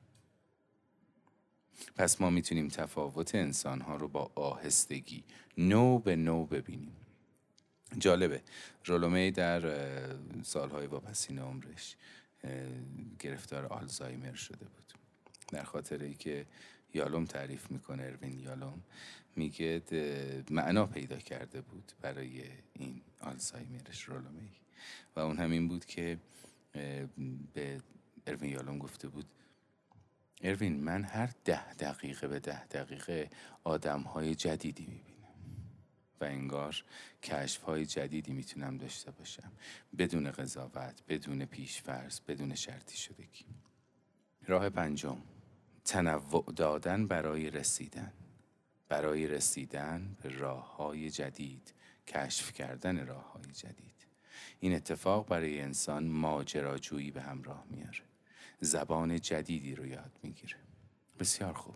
پس 1.96 2.22
ما 2.22 2.30
می‌تونیم 2.30 2.68
تفاوت 2.68 3.36
انسانها 3.36 3.96
رو 3.96 4.08
با 4.08 4.32
آهستگی 4.36 5.24
نو 5.58 6.00
به 6.00 6.16
نو 6.16 6.46
ببینیم. 6.46 7.01
جالبه. 7.98 8.42
رولومی 8.86 9.32
در 9.32 9.62
سالهای 10.44 10.88
واپسین 10.88 11.40
عمرش 11.40 11.96
گرفتار 13.20 13.66
آلزایمر 13.66 14.34
شده 14.34 14.66
بود. 14.66 14.94
در 15.52 15.64
خاطر 15.64 16.08
که 16.14 16.46
یالوم 16.94 17.26
تعریف 17.26 17.72
می‌کنه 17.72 18.04
اروین 18.04 18.40
یالوم 18.40 18.82
میگه 19.36 19.82
معنا 20.50 20.86
پیدا 20.86 21.18
کرده 21.18 21.62
بود 21.62 21.92
برای 22.02 22.44
این 22.74 23.02
آلزایمرش 23.22 24.04
رولومی 24.04 24.52
و 25.16 25.20
اون 25.20 25.38
همین 25.38 25.68
بود 25.68 25.86
که 25.86 26.18
به 27.54 27.82
اروین 28.28 28.52
یالوم 28.52 28.78
گفته 28.78 29.08
بود 29.08 29.26
اروین 30.42 30.84
من 30.84 31.04
هر 31.04 31.30
ده 31.46 31.74
دقیقه 31.74 32.28
به 32.28 32.40
ده 32.40 32.66
دقیقه 32.66 33.30
آدم 33.64 34.02
های 34.02 34.36
جدیدی 34.36 34.86
می‌بینم. 34.86 35.11
و 36.22 36.26
انگار 36.26 36.84
کشف 37.24 37.62
های 37.62 37.86
جدیدی 37.86 38.34
می‌تونم 38.34 38.78
داشته 38.78 39.12
باشم. 39.12 39.52
بدون 39.98 40.32
قضاوت 40.32 41.02
بدون 41.10 41.46
پیشفرض 41.46 42.20
بدون 42.20 42.56
شرطی 42.56 42.98
شدگی. 42.98 43.46
راه 44.48 44.70
پنجم. 44.70 45.18
تنوع 45.86 46.54
دادن 46.56 47.08
برای 47.08 47.50
رسیدن. 47.50 48.14
برای 48.90 49.28
رسیدن 49.28 50.18
به 50.22 50.30
راه 50.30 50.76
های 50.76 51.10
جدید 51.10 51.74
کشف 52.08 52.54
کردن 52.54 53.08
راه 53.08 53.32
های 53.32 53.52
جدید. 53.52 53.92
این 54.60 54.76
اتفاق 54.76 55.28
برای 55.28 55.62
انسان 55.62 56.08
ماجراجویی 56.08 57.12
به 57.12 57.22
همراه 57.22 57.66
میاره 57.70 58.04
زبان 58.60 59.20
جدیدی 59.20 59.76
رو 59.76 59.86
یاد 59.86 60.12
می‌گیره. 60.24 60.58
بسیار 61.20 61.54
خوب. 61.54 61.76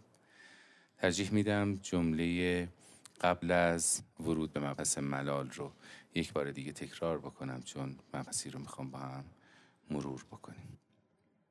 ترجیح 0.97 1.31
میدم 1.31 1.75
جمله 1.75 2.67
قبل 3.21 3.51
از 3.51 4.01
ورود 4.19 4.53
به 4.53 4.59
مبحث 4.59 4.97
ملال 4.97 5.49
رو 5.49 5.71
یک 6.15 6.33
بار 6.33 6.51
دیگه 6.51 6.71
تکرار 6.71 7.17
بکنم 7.17 7.61
چون 7.61 7.95
مبحثی 8.13 8.49
رو 8.49 8.59
می‌خوام 8.59 8.91
با 8.91 8.99
هم 8.99 9.25
مرور 9.91 10.23
بکنیم. 10.31 10.77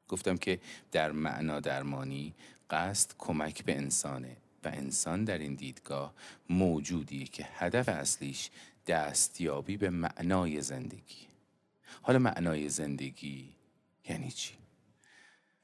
گفتم 0.08 0.36
که 0.36 0.60
در 0.92 1.12
معنا 1.12 1.60
درمانی 1.60 2.34
قصد 2.70 3.10
کمک 3.18 3.64
به 3.64 3.76
انسانه 3.76 4.36
و 4.64 4.68
انسان 4.68 5.24
در 5.24 5.38
این 5.38 5.54
دیدگاه 5.54 6.14
موجودیه 6.50 7.24
که 7.24 7.48
هدف 7.52 7.88
اصلیش 7.88 8.50
دستیابی 8.86 9.76
به 9.76 9.90
معنای 9.90 10.62
زندگی. 10.62 11.26
حالا 12.02 12.18
معنای 12.18 12.68
زندگی 12.68 13.54
یعنی 14.08 14.30
چی؟ 14.30 14.54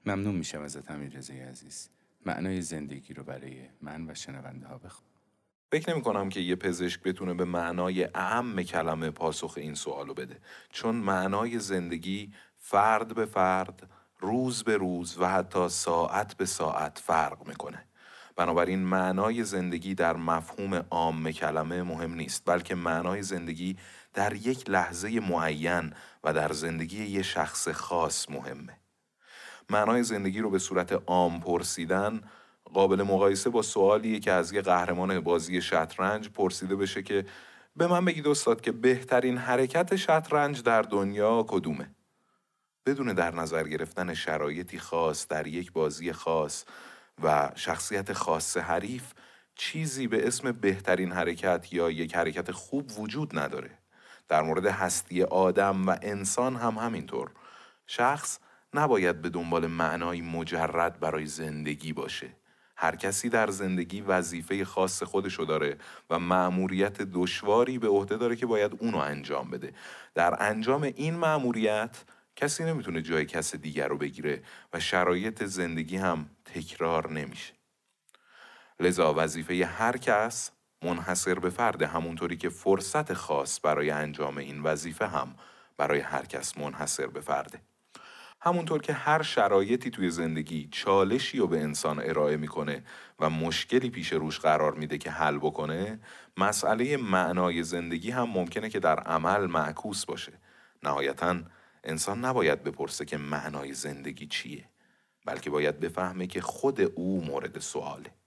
ممنون 0.06 0.34
میشم 0.34 0.62
ازت 0.62 0.90
همین 0.90 1.12
رضای 1.12 1.40
عزیز. 1.40 1.88
معنای 2.26 2.62
زندگی 2.62 3.14
رو 3.14 3.24
برای 3.24 3.68
من 3.80 4.10
و 4.10 4.14
شنونده 4.14 4.66
ها 4.66 4.78
بخون. 4.78 5.09
فکر 5.72 5.90
نمی 5.92 6.02
کنم 6.02 6.28
که 6.28 6.40
یه 6.40 6.56
پزشک 6.56 7.02
بتونه 7.02 7.34
به 7.34 7.44
معنای 7.44 8.04
اعم 8.04 8.62
کلمه 8.62 9.10
پاسخ 9.10 9.54
این 9.56 9.74
سوالو 9.74 10.14
بده. 10.14 10.38
چون 10.72 10.94
معنای 10.94 11.58
زندگی 11.58 12.32
فرد 12.58 13.14
به 13.14 13.26
فرد 13.26 13.90
روز 14.18 14.62
به 14.62 14.76
روز 14.76 15.18
و 15.18 15.28
حتی 15.28 15.68
ساعت 15.68 16.36
به 16.36 16.46
ساعت 16.46 16.98
فرق 16.98 17.48
می‌کنه. 17.48 17.84
بنابراین 18.36 18.78
معنای 18.78 19.44
زندگی 19.44 19.94
در 19.94 20.16
مفهوم 20.16 20.74
عام 20.90 21.30
کلمه 21.32 21.82
مهم 21.82 22.14
نیست 22.14 22.42
بلکه 22.46 22.74
معنای 22.74 23.22
زندگی 23.22 23.76
در 24.14 24.32
یک 24.32 24.70
لحظه 24.70 25.20
معین 25.20 25.92
و 26.24 26.32
در 26.32 26.52
زندگی 26.52 27.06
یه 27.06 27.22
شخص 27.22 27.68
خاص 27.68 28.30
مهمه. 28.30 28.80
معنای 29.70 30.02
زندگی 30.02 30.40
رو 30.40 30.50
به 30.50 30.58
صورت 30.58 30.92
عام 31.06 31.40
پرسیدن 31.40 32.20
قابل 32.74 33.02
مقایسه 33.02 33.50
با 33.50 33.62
سوالیه 33.62 34.20
که 34.20 34.32
از 34.32 34.52
یه 34.52 34.62
قهرمان 34.62 35.20
بازی 35.20 35.62
شطرنج 35.62 36.28
پرسیده 36.28 36.76
بشه 36.76 37.02
که 37.02 37.24
به 37.76 37.86
من 37.86 38.04
بگید 38.04 38.28
استاد 38.28 38.60
که 38.60 38.72
بهترین 38.72 39.38
حرکت 39.38 39.96
شطرنج 39.96 40.62
در 40.62 40.82
دنیا 40.82 41.44
کدومه؟ 41.48 41.94
بدون 42.86 43.12
در 43.12 43.34
نظر 43.34 43.68
گرفتن 43.68 44.14
شرایطی 44.14 44.78
خاص 44.78 45.28
در 45.28 45.46
یک 45.46 45.72
بازی 45.72 46.12
خاص 46.12 46.64
و 47.22 47.50
شخصیت 47.54 48.12
خاص 48.12 48.56
حریف 48.56 49.12
چیزی 49.54 50.06
به 50.06 50.26
اسم 50.26 50.52
بهترین 50.52 51.12
حرکت 51.12 51.72
یا 51.72 51.90
یک 51.90 52.16
حرکت 52.16 52.50
خوب 52.50 52.98
وجود 52.98 53.38
نداره. 53.38 53.70
در 54.28 54.42
مورد 54.42 54.66
هستی 54.66 55.22
آدم 55.22 55.88
و 55.88 55.96
انسان 56.02 56.56
هم 56.56 56.74
همینطور. 56.74 57.30
شخص 57.86 58.38
نباید 58.74 59.22
به 59.22 59.28
دنبال 59.28 59.66
معنای 59.66 60.20
مجرد 60.20 61.00
برای 61.00 61.26
زندگی 61.26 61.92
باشه. 61.92 62.39
هر 62.82 62.96
کسی 62.96 63.28
در 63.28 63.50
زندگی 63.50 64.00
وظیفه 64.00 64.64
خاص 64.64 65.02
خودشو 65.02 65.44
داره 65.44 65.78
و 66.10 66.18
مأموریت 66.18 67.02
دشواری 67.02 67.78
به 67.78 67.88
عهده 67.88 68.16
داره 68.16 68.36
که 68.36 68.46
باید 68.46 68.72
اونو 68.78 68.98
انجام 68.98 69.50
بده. 69.50 69.72
در 70.14 70.42
انجام 70.42 70.82
این 70.82 71.14
مأموریت 71.14 72.04
کسی 72.36 72.64
نمی‌تونه 72.64 73.02
جای 73.02 73.26
کس 73.26 73.54
دیگر 73.56 73.88
رو 73.88 73.98
بگیره 73.98 74.42
و 74.72 74.80
شرایط 74.80 75.44
زندگی 75.44 75.96
هم 75.96 76.30
تکرار 76.44 77.10
نمیشه. 77.12 77.52
لذا 78.80 79.14
وظیفه 79.16 79.66
هر 79.66 79.96
کس 79.96 80.50
منحصر 80.82 81.34
به 81.34 81.50
فرد 81.50 81.82
همونطوری 81.82 82.36
که 82.36 82.48
فرصت 82.48 83.12
خاص 83.12 83.60
برای 83.62 83.90
انجام 83.90 84.38
این 84.38 84.62
وظیفه 84.62 85.06
هم 85.06 85.34
برای 85.76 86.00
هر 86.00 86.24
کس 86.24 86.58
منحصر 86.58 87.06
به 87.06 87.20
فرده. 87.20 87.69
همونطور 88.42 88.80
که 88.80 88.92
هر 88.92 89.22
شرایطی 89.22 89.90
توی 89.90 90.10
زندگی 90.10 90.68
چالشی 90.72 91.38
رو 91.38 91.46
به 91.46 91.60
انسان 91.60 92.00
ارائه 92.00 92.36
می‌کنه 92.36 92.82
و 93.18 93.30
مشکلی 93.30 93.90
پیش 93.90 94.12
روش 94.12 94.40
قرار 94.40 94.74
میده 94.74 94.98
که 94.98 95.10
حل 95.10 95.38
بکنه 95.38 96.00
مسئله 96.36 96.96
معنای 96.96 97.62
زندگی 97.62 98.10
هم 98.10 98.30
ممکنه 98.30 98.70
که 98.70 98.80
در 98.80 99.00
عمل 99.00 99.46
معکوس 99.46 100.04
باشه. 100.04 100.32
نهایتا 100.82 101.36
انسان 101.84 102.24
نباید 102.24 102.64
بپرسه 102.64 103.04
که 103.04 103.16
معنای 103.16 103.72
زندگی 103.72 104.26
چیه 104.26 104.64
بلکه 105.26 105.50
باید 105.50 105.80
بفهمه 105.80 106.26
که 106.26 106.40
خود 106.40 106.80
او 106.80 107.24
مورد 107.24 107.58
سواله. 107.58 108.19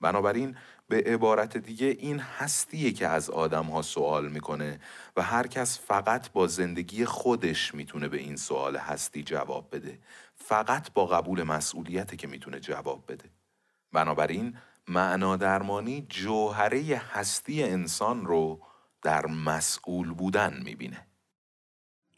بنابراین 0.00 0.56
به 0.88 1.02
عبارت 1.06 1.56
دیگه 1.56 1.86
این 1.86 2.18
هستیه 2.18 2.92
که 2.92 3.08
از 3.08 3.30
آدم 3.30 3.64
ها 3.64 3.82
سوال 3.82 4.28
می‌کنه 4.28 4.80
و 5.16 5.22
هر 5.22 5.46
کس 5.46 5.80
فقط 5.80 6.32
با 6.32 6.46
زندگی 6.46 7.04
خودش 7.04 7.74
می‌تونه 7.74 8.08
به 8.08 8.18
این 8.18 8.36
سوال 8.36 8.76
هستی 8.76 9.22
جواب 9.22 9.68
بده. 9.72 9.98
فقط 10.34 10.92
با 10.92 11.06
قبول 11.06 11.42
مسئولیت 11.42 12.18
که 12.18 12.26
می‌تونه 12.26 12.60
جواب 12.60 13.04
بده. 13.08 13.30
بنابراین 13.92 14.56
معنا 14.88 15.36
درمانی 15.36 16.06
جوهره 16.08 17.02
هستی 17.12 17.62
انسان 17.62 18.26
رو 18.26 18.60
در 19.02 19.26
مسئول 19.26 20.14
بودن 20.14 20.62
می‌بینه. 20.62 21.06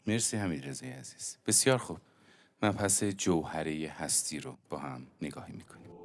مرسی 0.07 0.37
رضای 0.37 0.91
عزیز. 0.91 1.37
بسیار 1.47 1.77
خوب. 1.77 1.97
مبحث 2.61 3.03
جوهره 3.03 3.93
هستی 3.97 4.39
رو 4.39 4.57
با 4.69 4.77
هم 4.77 5.07
نگاهی 5.21 5.53
می‌کنیم. 5.53 5.98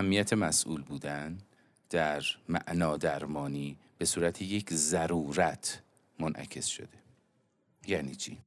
اهمیت 0.00 0.32
مسئول 0.32 0.82
بودن 0.82 1.38
در 1.90 2.22
معنا 2.48 2.96
درمانی 2.96 3.76
به 3.98 4.04
صورت 4.04 4.42
یک 4.42 4.72
ضرورت 4.74 5.82
منعکس 6.18 6.66
شده 6.66 6.98
یعنی 7.86 8.14
چی؟ 8.14 8.38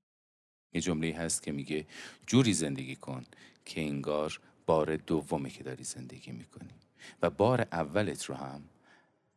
یه 0.74 0.82
جمله 0.82 1.16
هست 1.16 1.44
که 1.44 1.52
میگه 1.52 1.86
جوری 2.28 2.54
زندگی 2.54 2.96
کن 2.96 3.26
که 3.66 3.82
انگار 3.82 4.39
بار 4.66 4.96
دومه 4.96 5.50
که 5.50 5.63
داری 5.63 5.84
زندگی 5.84 6.32
می‌کنی 6.32 6.74
و 7.22 7.30
بار 7.30 7.68
اولت 7.72 8.26
رو 8.26 8.36
هم 8.36 8.63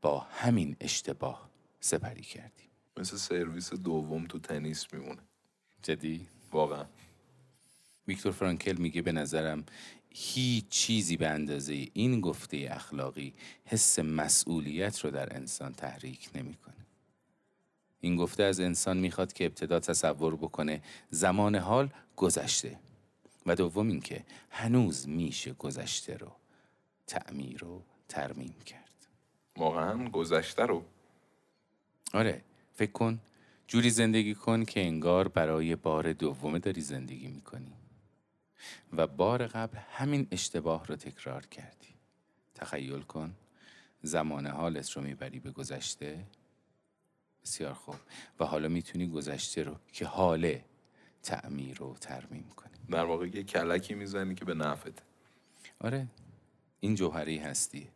با 0.03 0.19
همین 0.19 0.77
اشتباه 0.81 1.51
سپری 1.81 2.23
کردی 2.23 2.65
مثل 2.97 3.17
سرویس 3.17 3.73
دوم 3.73 4.27
تو 4.27 4.39
تنیس 4.39 4.87
میمونه 4.93 5.23
جدی؟ 5.83 6.27
واقعا 6.53 6.87
ویکتور 8.09 8.33
فرانکل 8.33 8.77
میگه 8.79 9.03
به 9.03 9.13
نظرم 9.13 9.65
هیچ 10.19 10.69
چیزی 10.69 11.17
به 11.17 11.29
اندازه 11.29 11.89
این 11.93 12.21
گفته 12.21 12.69
اخلاقی 12.71 13.35
حس 13.65 13.99
مسئولیت 13.99 15.01
رو 15.05 15.11
در 15.11 15.37
انسان 15.37 15.73
تحریک 15.73 16.29
نمی‌کنه. 16.35 16.75
این 18.01 18.17
گفته 18.17 18.43
از 18.43 18.61
انسان 18.61 18.97
می‌خواد 18.97 19.33
که 19.33 19.45
ابتدا 19.45 19.81
تصور 19.81 20.37
بکنه 20.37 20.83
زمان 21.11 21.55
حال 21.57 21.89
گذشته 22.17 22.79
و 23.47 23.55
دوم 23.55 23.89
اینکه 23.89 24.25
هنوز 24.51 25.09
میشه 25.09 25.53
گذشته 25.53 26.17
رو 26.17 26.33
تعمیر 27.07 27.65
و 27.65 27.83
ترمیم 28.09 28.55
کرد. 28.67 29.07
واقعا 29.57 30.09
گذشته 30.09 30.63
رو 30.63 30.85
آره 32.13 32.43
فکر 32.75 32.93
کن 32.93 33.21
جوری 33.69 33.91
زندگی 33.91 34.35
کن 34.35 34.65
که 34.65 34.81
انگار 34.81 35.29
برای 35.29 35.77
بار 35.77 36.13
دومه 36.13 36.59
داری 36.59 36.81
زندگی 36.81 37.29
می‌کنی. 37.29 37.73
و 38.93 39.07
بار 39.07 39.47
قبل 39.47 39.79
همین 39.79 40.29
اشتباه 40.31 40.87
رو 40.87 40.97
تکرار 40.97 41.47
کردی. 41.47 41.95
تخیل 42.55 43.01
کن 43.01 43.35
زمان 44.03 44.47
حالت 44.47 44.91
رو 44.91 45.03
می‌بری 45.03 45.41
به 45.41 45.51
گذشته؟ 45.51 46.27
بسیار 47.43 47.75
خوب. 47.75 47.95
و 48.41 48.45
حالا 48.45 48.69
می‌تونی 48.69 49.07
گذشته 49.07 49.63
رو 49.63 49.77
که 49.93 50.07
حاله 50.07 50.65
تعمیر 51.23 51.83
و 51.83 51.97
ترمیم 52.01 52.49
کنی. 52.57 52.75
در 52.91 53.05
واقع 53.05 53.27
یه 53.27 53.43
کلکی 53.43 53.95
می‌زنی 53.95 54.35
که 54.35 54.45
به 54.45 54.55
نفته 54.55 55.03
آره 55.81 56.07
این 56.81 56.95
جوهری 56.95 57.39
هستی. 57.39 57.89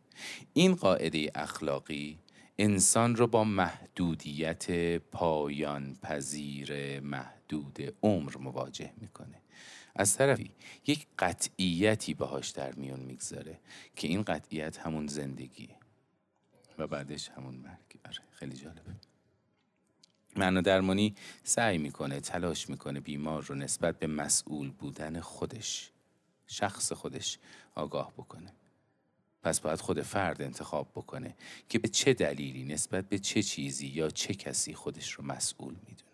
این 0.53 0.75
قاعده 0.75 1.31
اخلاقی 1.35 2.19
انسان 2.57 3.15
رو 3.15 3.27
با 3.27 3.43
محدودیت 3.43 4.97
پایان 4.97 5.95
پذیر 5.95 6.99
محدود 6.99 7.79
عمر 8.03 8.37
مواجه 8.37 8.93
می‌کنه. 8.97 9.40
از 9.95 10.17
طرفی 10.17 10.51
یک 10.87 11.07
قطعیتی 11.19 12.13
باهاش 12.13 12.49
در 12.49 12.75
میون 12.75 12.99
می‌گذاره 12.99 13.59
که 13.95 14.07
این 14.07 14.21
قطعیت 14.21 14.77
همون 14.77 15.07
زندگیه 15.07 15.75
و 16.77 16.87
بعدش 16.87 17.29
همون 17.29 17.55
مرگ. 17.55 17.99
آره 18.05 18.19
خیلی 18.31 18.57
جالبه 18.57 18.95
معنا 20.35 20.61
درمانی 20.61 21.15
سعی 21.43 21.77
می‌کنه 21.77 22.19
تلاش 22.19 22.69
می‌کنه 22.69 22.99
بیمار 22.99 23.43
رو 23.43 23.55
نسبت 23.55 23.99
به 23.99 24.07
مسئول 24.07 24.69
بودن 24.69 25.19
خودش 25.19 25.91
شخص 26.47 26.91
خودش 26.91 27.39
آگاه 27.75 28.11
بکنه. 28.11 28.53
پس 29.43 29.59
باید 29.59 29.79
خود 29.79 30.01
فرد 30.01 30.41
انتخاب 30.41 30.91
بکنه 30.95 31.35
که 31.69 31.79
به 31.79 31.87
چه 31.87 32.13
دلیلی 32.13 32.63
نسبت 32.63 33.09
به 33.09 33.19
چه 33.19 33.43
چیزی 33.43 33.87
یا 33.87 34.09
چه 34.09 34.33
کسی 34.33 34.73
خودش 34.73 35.11
رو 35.11 35.25
مسئول 35.25 35.75
می‌دونه. 35.87 36.10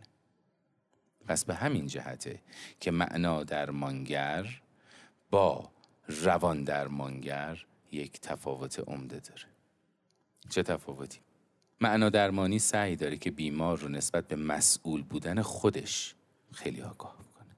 پس 1.28 1.46
به 1.46 1.56
همین 1.56 1.88
جهته 1.88 2.40
که 2.80 2.92
معنا 2.92 3.44
درمانگر 3.44 4.62
با 5.30 5.72
روان 6.08 6.64
درمانگر 6.64 7.66
یک 7.92 8.22
تفاوت 8.22 8.80
عمده 8.80 9.20
داره. 9.20 9.46
چه 10.50 10.64
تفاوتی؟ 10.64 11.20
معنا 11.82 12.10
درمانی 12.10 12.60
سعی 12.60 12.96
داره 12.96 13.18
که 13.18 13.32
بیمار 13.32 13.78
رو 13.78 13.90
نسبت 13.90 14.28
به 14.28 14.36
مسئول 14.36 15.04
بودن 15.04 15.42
خودش 15.42 16.16
خیلی 16.52 16.82
آگاه 16.82 17.16
کنه 17.18 17.56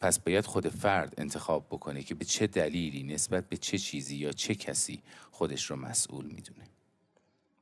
پس 0.00 0.18
باید 0.18 0.46
خود 0.46 0.68
فرد 0.68 1.14
انتخاب 1.18 1.66
بکنه 1.66 2.02
که 2.02 2.14
به 2.14 2.24
چه 2.24 2.46
دلیلی 2.46 3.02
نسبت 3.02 3.48
به 3.48 3.56
چه 3.56 3.78
چیزی 3.78 4.16
یا 4.16 4.32
چه 4.32 4.54
کسی 4.54 5.02
خودش 5.30 5.70
رو 5.70 5.76
مسئول 5.76 6.26
می‌دونه. 6.26 6.77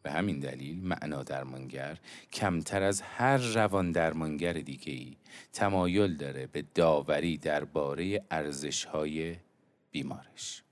به 0.06 0.12
همین 0.12 0.38
دلیل 0.38 0.84
معنا 0.84 1.22
درمانگر 1.22 1.98
کمتر 2.32 2.82
از 2.82 3.00
هر 3.00 3.36
روان 3.36 3.92
درمانگر 3.92 4.52
دیگه 4.52 4.92
ای 4.92 5.16
تمایل 5.52 6.16
داره 6.16 6.46
به 6.46 6.64
داوری 6.74 7.36
درباره 7.36 8.24
ارزش 8.30 8.84
های 8.84 9.36
بیمارش 9.90 10.62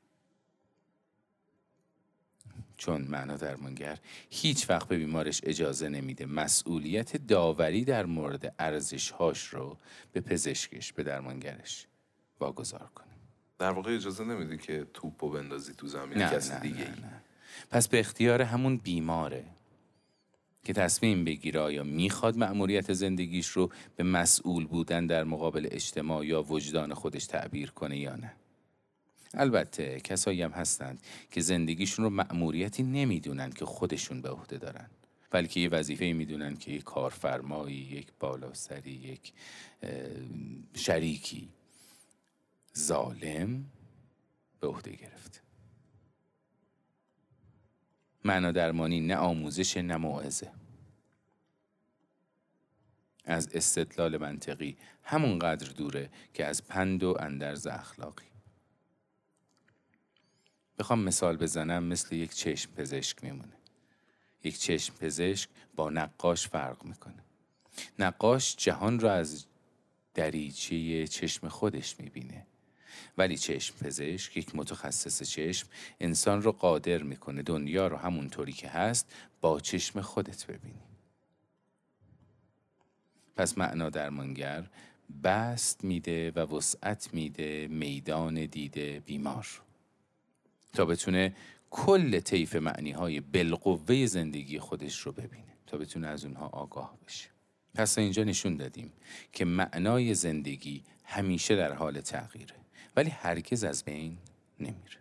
چون 2.76 3.02
معنا 3.02 3.36
درمانگر 3.36 3.98
هیچ 4.30 4.70
وقت 4.70 4.88
به 4.88 4.96
بیمارش 4.96 5.40
اجازه 5.44 5.88
نمیده 5.88 6.26
مسئولیت 6.26 7.16
داوری 7.16 7.84
در 7.84 8.06
مورد 8.06 8.54
ارزشهاش 8.58 9.46
رو 9.46 9.78
به 10.12 10.20
پزشکش 10.20 10.92
به 10.92 11.02
درمانگرش 11.02 11.86
واگذار 12.40 12.90
کنه 12.94 13.14
در 13.58 13.70
واقع 13.70 13.94
اجازه 13.94 14.24
نمیده 14.24 14.56
که 14.56 14.86
توپو 14.94 15.30
بندازی 15.30 15.74
تو 15.74 15.86
زمین 15.86 16.18
کسی 16.18 16.60
دیگه 16.60 16.76
ای. 16.76 16.84
نه. 16.84 17.23
پس 17.70 17.88
به 17.88 18.00
اختیار 18.00 18.42
همون 18.42 18.76
بیماره 18.76 19.44
که 20.64 20.72
تصمیم 20.72 21.24
بگیره 21.24 21.60
آیا 21.60 21.82
می‌خواد 21.82 22.38
مأموریت 22.38 22.92
زندگیش 22.92 23.48
رو 23.48 23.70
به 23.96 24.04
مسئول 24.04 24.66
بودن 24.66 25.06
در 25.06 25.24
مقابل 25.24 25.68
اجتماع 25.70 26.26
یا 26.26 26.42
وجدان 26.42 26.94
خودش 26.94 27.26
تعبیر 27.26 27.70
کنه 27.70 27.98
یا 27.98 28.16
نه؟ 28.16 28.32
البته 29.34 30.00
کسایی 30.00 30.42
هم 30.42 30.50
هستند 30.50 31.02
که 31.30 31.40
زندگیشون 31.40 32.04
رو 32.04 32.10
مأموریتی 32.10 32.82
نمی‌دونن 32.82 33.50
که 33.50 33.64
خودشون 33.64 34.22
به 34.22 34.30
عهده 34.30 34.58
دارن 34.58 34.90
بلکه 35.30 35.60
یه 35.60 35.68
وظیفه 35.68 36.04
می‌دونن 36.04 36.56
که 36.56 36.70
یک 36.70 36.82
کارفرمایی 36.82 37.76
یک 37.76 38.06
بالاسری 38.20 38.90
یک 38.92 39.32
شریکی 40.74 41.48
ظالم 42.78 43.64
به 44.60 44.66
عهده 44.66 44.90
گرفت 44.90 45.43
معنا 48.24 48.52
درمانی 48.52 49.00
نه 49.00 49.16
آموزش 49.16 49.76
نه 49.76 49.96
موعظه 49.96 50.52
از 53.24 53.48
استدلال 53.54 54.16
منطقی 54.16 54.76
همونقدر 55.02 55.72
دوره 55.72 56.10
که 56.34 56.44
از 56.44 56.66
پند 56.68 57.02
و 57.02 57.16
اندرز 57.20 57.66
اخلاقی. 57.66 58.24
بخوام 60.78 60.98
مثال 60.98 61.36
بزنم 61.36 61.84
مثل 61.84 62.14
یک 62.14 62.34
چشم 62.34 62.72
پزشک 62.72 63.24
میمونه. 63.24 63.56
یک 64.44 64.58
چشم 64.58 64.94
پزشک 64.94 65.48
با 65.76 65.90
نقاش 65.90 66.48
فرق 66.48 66.84
می‌کنه. 66.84 67.24
نقاش 67.98 68.56
جهان 68.56 69.00
را 69.00 69.12
از 69.12 69.46
دریچه 70.14 71.06
چشم 71.06 71.48
خودش 71.48 72.00
می‌بینه. 72.00 72.46
ولی 73.18 73.36
چشم 73.36 73.74
پزشک 73.80 74.36
یک 74.36 74.54
متخصص 74.54 75.22
چشم 75.22 75.68
انسان 76.00 76.42
رو 76.42 76.52
قادر 76.52 77.02
می‌کنه 77.02 77.42
دنیا 77.42 77.86
رو 77.86 77.96
همونطوری 77.96 78.52
که 78.52 78.68
هست 78.68 79.12
با 79.40 79.60
چشم 79.60 80.00
خودت 80.00 80.46
ببینی. 80.46 80.82
پس 83.36 83.58
معنا 83.58 83.90
درمانگر 83.90 84.64
بست 85.24 85.84
میده 85.84 86.30
و 86.30 86.56
وسعت 86.56 87.14
میده 87.14 87.68
میدان 87.68 88.46
دیده 88.46 89.02
بیمار. 89.06 89.46
تا 90.72 90.84
بتونه 90.84 91.36
کل 91.70 92.20
طیف 92.20 92.56
معنی 92.56 92.90
های 92.90 93.20
بالقوه 93.20 94.06
زندگی 94.06 94.58
خودش 94.58 95.00
رو 95.00 95.12
ببینه. 95.12 95.44
تا 95.66 95.78
بتونه 95.78 96.06
از 96.06 96.24
اونها 96.24 96.46
آگاه 96.46 96.98
بشه. 97.06 97.28
پس 97.74 97.98
اینجا 97.98 98.24
نشون 98.24 98.56
دادیم 98.56 98.92
که 99.32 99.44
معنای 99.44 100.14
زندگی 100.14 100.82
همیشه 101.04 101.56
در 101.56 101.72
حال 101.72 102.00
تغییره. 102.00 102.54
ولی 102.96 103.10
هرگز 103.10 103.64
از 103.64 103.84
بین 103.84 104.18
نمیره. 104.60 104.98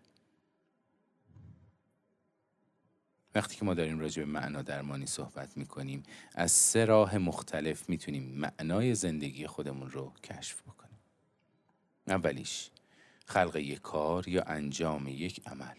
وقتی 3.35 3.55
که 3.55 3.65
ما 3.65 3.73
داریم 3.73 3.99
راجع 3.99 4.23
به 4.23 4.29
معنا 4.29 4.61
درمانی 4.61 5.05
صحبت 5.05 5.57
می‌کنیم 5.57 6.03
از 6.35 6.51
سه 6.51 6.85
راه 6.85 7.17
مختلف 7.17 7.89
می‌تونیم 7.89 8.23
معنای 8.23 8.95
زندگی 8.95 9.47
خودمون 9.47 9.91
رو 9.91 10.13
کشف 10.23 10.61
بکنیم. 10.61 10.99
اولیش 12.07 12.69
خلق 13.25 13.55
یک 13.55 13.81
کار 13.81 14.27
یا 14.27 14.43
انجام 14.43 15.07
یک 15.07 15.47
عمل. 15.47 15.75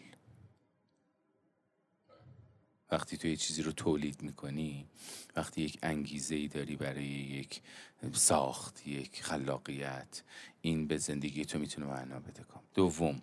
وقتی 2.91 3.17
تو 3.17 3.27
یه 3.27 3.35
چیزی 3.35 3.61
رو 3.61 3.71
تولید 3.71 4.21
می‌کنی 4.21 4.85
وقتی 5.35 5.61
یک 5.61 5.79
انگیزه 5.83 6.35
ای 6.35 6.47
داری 6.47 6.75
برای 6.75 7.05
یک 7.05 7.61
ساخت 8.13 8.87
یک 8.87 9.23
خلاقیت 9.23 10.23
این 10.65 10.87
به 10.87 10.97
زندگی 10.97 11.45
تو 11.45 11.59
می‌تونه 11.59 11.87
معنا 11.87 12.19
بده 12.19 12.43
کن 12.43 12.61
دوم 12.73 13.21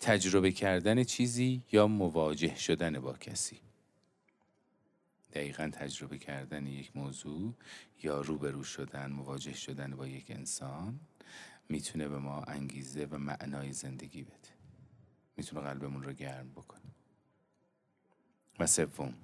تجربه 0.00 0.52
کردن 0.52 1.04
چیزی 1.04 1.62
یا 1.72 1.86
مواجه 1.86 2.56
شدن 2.56 3.00
با 3.00 3.12
کسی. 3.12 3.60
دقیقا 5.32 5.70
تجربه 5.72 6.18
کردن 6.18 6.66
یک 6.66 6.96
موضوع 6.96 7.52
یا 8.02 8.20
روبرو 8.20 8.64
شدن 8.64 9.10
مواجه 9.12 9.54
شدن 9.54 9.96
با 9.96 10.06
یک 10.06 10.30
انسان 10.30 11.00
می‌تونه 11.68 12.08
به 12.08 12.18
ما 12.18 12.42
انگیزه 12.42 13.04
و 13.10 13.18
معنای 13.18 13.72
زندگی 13.72 14.22
بده. 14.22 14.54
می‌تونه 15.36 15.62
قلبمون 15.62 16.02
رو 16.02 16.12
گرم 16.12 16.50
بکنه. 16.50 16.80
و 18.58 18.66
سوم 18.66 19.14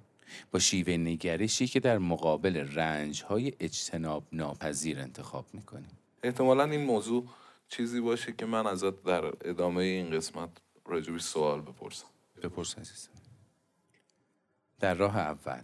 با 0.51 0.59
شیوه 0.59 0.97
نگرشی 0.97 1.67
که 1.67 1.79
در 1.79 1.97
مقابل 1.97 2.57
رنج 2.57 3.23
های 3.23 3.53
اجتناب 3.59 4.27
ناپذیر 4.31 4.99
انتخاب 4.99 5.45
می‌کنیم. 5.53 5.97
احتمالا 6.23 6.63
این 6.63 6.81
موضوع 6.85 7.27
چیزی 7.71 8.01
باشه 8.01 8.33
که 8.33 8.45
من 8.45 8.67
ازت 8.67 9.03
در 9.03 9.25
ادامه 9.25 9.83
این 9.83 10.09
قسمت 10.09 10.49
راجبی 10.85 11.19
سوال 11.19 11.61
بپرسم. 11.61 12.07
بپرس 12.43 12.77
عزیزم. 12.77 13.11
در 14.79 14.93
راه 14.93 15.17
اول 15.17 15.63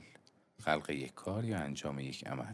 خلق 0.60 0.90
یک 0.90 1.14
کار 1.14 1.46
یا 1.46 1.58
انجام 1.58 2.00
یک 2.00 2.28
عمل؟ 2.28 2.54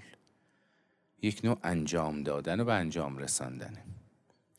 یک 1.22 1.42
نوع 1.44 1.58
انجام 1.64 2.24
دادن 2.24 2.60
و 2.60 2.66
به 2.66 2.74
انجام 2.74 3.18
رساندنه 3.18 3.86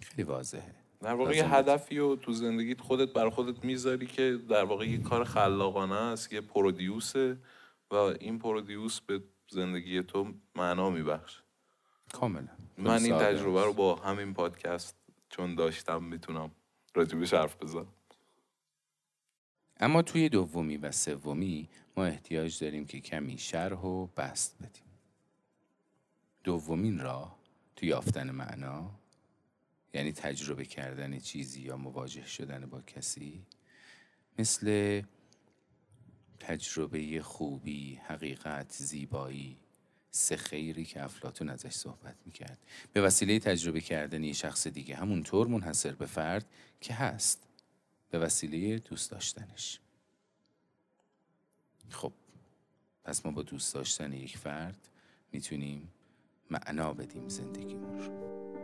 خیلی 0.03 0.23
واضحه. 0.23 0.75
در 1.01 1.15
واقع 1.15 1.37
یه 1.37 1.55
هدفی 1.55 1.99
رو 1.99 2.17
تو 2.17 2.33
زندگیت 2.33 2.81
خودت 2.81 3.13
بر 3.13 3.31
خودت 3.31 3.65
می‌ذاری 3.65 4.07
که 4.07 4.39
در 4.49 4.65
واقع 4.65 4.89
یه 4.89 4.99
کار 4.99 5.25
خلاقانه 5.25 5.95
است 5.95 6.33
یه 6.33 6.41
پرودیوسه 6.41 7.39
و 7.91 7.95
این 7.95 8.39
پرودیوس 8.39 9.01
به 9.01 9.23
زندگی 9.49 10.03
تو 10.03 10.35
معنا 10.55 10.91
میبخش 10.91 11.44
کاملا 12.15 12.49
من 12.79 13.05
این 13.05 13.19
تجربه 13.19 13.65
رو 13.65 13.73
با 13.73 13.97
همین 13.97 14.35
پادکست 14.35 14.97
چون 15.29 15.55
داشتم 15.55 16.05
می‌تونم 16.05 16.51
راجبش 16.95 17.35
حرف 17.35 17.63
بزنم. 17.63 17.87
اما 19.81 20.03
توی 20.03 20.29
دومی 20.29 20.77
و 20.77 20.93
سومی 20.93 21.69
ما 21.97 22.05
احتیاج 22.05 22.65
داریم 22.65 22.87
که 22.87 23.01
کمی 23.01 23.39
شرح 23.39 23.79
و 23.79 24.07
بست 24.07 24.57
بدیم. 24.59 24.85
دومین 26.45 26.99
راه 26.99 27.39
توی 27.77 27.89
یافتن 27.89 28.31
معنا 28.31 28.91
یعنی 29.95 30.13
تجربه 30.13 30.65
کردن 30.65 31.19
چیزی 31.19 31.61
یا 31.61 31.77
مواجه 31.77 32.27
شدن 32.27 32.67
با 32.67 32.81
کسی 32.81 33.47
مثل 34.39 35.03
تجربه 36.39 37.23
خوبی، 37.23 37.95
حقیقت، 37.95 38.73
زیبایی. 38.73 39.64
سه 40.17 40.37
خیری 40.37 40.85
که 40.85 41.05
افلاتون 41.05 41.49
ازش 41.49 41.73
صحبت 41.73 42.17
می‌کرد. 42.27 42.59
به 42.93 43.01
وسیله 43.01 43.39
تجربه 43.39 43.81
کردن 43.81 44.25
یه 44.25 44.33
شخص 44.33 44.67
دیگه 44.67 44.97
همونطور 44.97 45.47
منحصر 45.47 45.93
به 45.93 46.07
فرد 46.07 46.47
که 46.81 46.95
هست. 46.95 47.49
به 48.11 48.19
وسیله 48.19 48.79
دوست 48.79 49.11
داشتنش. 49.11 49.81
خب 51.91 52.13
پس 53.05 53.27
ما 53.27 53.33
با 53.33 53.43
دوست 53.43 53.75
داشتن 53.75 54.13
یک 54.13 54.37
فرد 54.39 54.89
می‌تونیم 55.33 55.93
معنا 56.51 56.93
بدیم 56.93 57.29
زندگیمون 57.29 57.99
رو. 57.99 58.64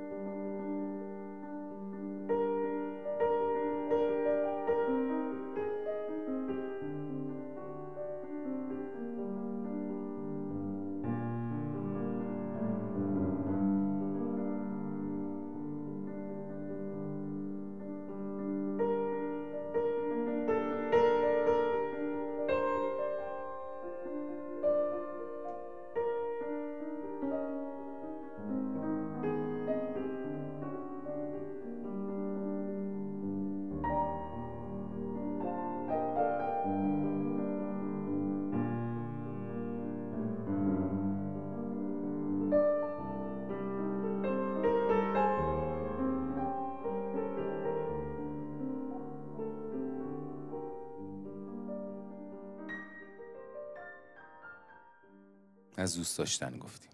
داشتن 56.20 56.58
گفتیم. 56.58 56.90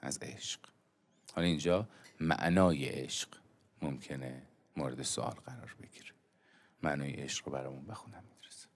از 0.00 0.18
عشق. 0.22 0.60
حالا 1.34 1.46
اینجا 1.46 1.88
معنای 2.20 2.84
عشق 2.84 3.28
ممکنه 3.82 4.42
مورد 4.76 5.02
سوال 5.02 5.34
قرار 5.46 5.76
بگیره. 5.82 6.10
معنای 6.82 7.10
عشق 7.12 7.46
رو 7.46 7.52
برامون 7.52 7.84
بخونم 7.84 8.24
میدرسه 8.34 8.68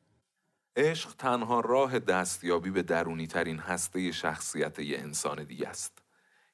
عشق 0.76 1.14
تنها 1.14 1.60
راه 1.60 1.98
دستیابی 1.98 2.70
به 2.70 2.82
درونی 2.82 3.26
ترین 3.26 3.58
هسته 3.58 4.12
شخصیت 4.12 4.78
یه 4.78 4.98
انسان 4.98 5.44
دیگه 5.44 5.68
است. 5.68 6.02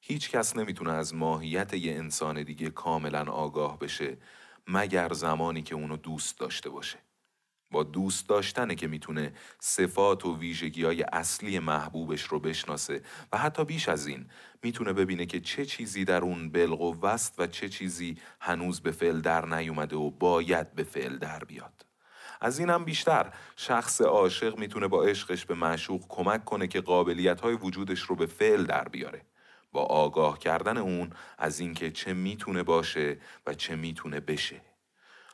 هیچ 0.01 0.29
کس 0.29 0.55
نمی‌تونه 0.55 0.91
از 0.91 1.13
ماهیت 1.13 1.73
یه 1.73 1.95
انسان 1.95 2.43
دیگه 2.43 2.69
کاملا 2.69 3.31
آگاه 3.31 3.79
بشه 3.79 4.17
مگر 4.67 5.13
زمانی 5.13 5.61
که 5.61 5.75
اونو 5.75 5.97
دوست 5.97 6.39
داشته 6.39 6.69
باشه. 6.69 6.97
با 7.75 7.83
دوست 7.83 8.29
داشتنه 8.29 8.75
که 8.75 8.87
می‌تونه 8.87 9.33
صفات 9.59 10.25
و 10.25 10.37
ویژگی 10.37 10.83
های 10.83 11.03
اصلی 11.03 11.59
محبوبش 11.59 12.21
رو 12.21 12.39
بشناسه 12.39 13.01
و 13.31 13.37
حتی 13.37 13.65
بیش 13.65 13.89
از 13.89 14.07
این 14.07 14.25
می‌تونه 14.63 14.93
ببینه 14.93 15.25
که 15.25 15.39
چه 15.39 15.65
چیزی 15.65 16.05
در 16.05 16.21
اون 16.21 16.51
بلغ 16.51 16.81
و 17.37 17.47
چه 17.47 17.69
چیزی 17.69 18.17
هنوز 18.39 18.81
به 18.81 18.91
فعل 18.91 19.21
در 19.21 19.45
نیومده 19.45 19.95
و 19.95 20.09
باید 20.09 20.75
به 20.75 20.83
فعل 20.83 21.17
در 21.17 21.39
بیاد. 21.39 21.85
از 22.41 22.59
این 22.59 22.69
هم 22.69 22.85
بیشتر 22.85 23.33
شخص 23.55 24.01
عاشق 24.01 24.57
می‌تونه 24.57 24.87
با 24.87 25.03
عشقش 25.03 25.45
به 25.45 25.55
معشوق 25.55 26.05
کمک 26.09 26.45
کنه 26.45 26.67
که 26.67 26.81
قابلیت 26.81 27.41
های 27.41 27.53
وجودش 27.53 27.99
رو 27.99 28.15
به 28.15 28.25
فعل 28.25 28.63
در 28.63 28.87
بیاره. 28.87 29.21
با 29.71 29.81
آگاه 29.81 30.39
کردن 30.39 30.77
اون 30.77 31.09
از 31.37 31.59
اینکه 31.59 31.91
چه 31.91 32.13
می‌تونه 32.13 32.63
باشه 32.63 33.17
و 33.47 33.53
چه 33.53 33.75
می‌تونه 33.75 34.19
بشه. 34.19 34.61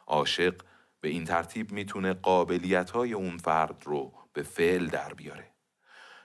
عاشق 0.07 0.55
به 1.01 1.09
این 1.09 1.25
ترتیب 1.25 1.71
می‌تونه 1.71 2.13
قابلیت 2.13 2.89
های 2.89 3.13
اون 3.13 3.37
فرد 3.37 3.83
رو 3.85 4.13
به 4.33 4.43
فعل 4.43 4.87
در 4.87 5.13
بیاره. 5.13 5.47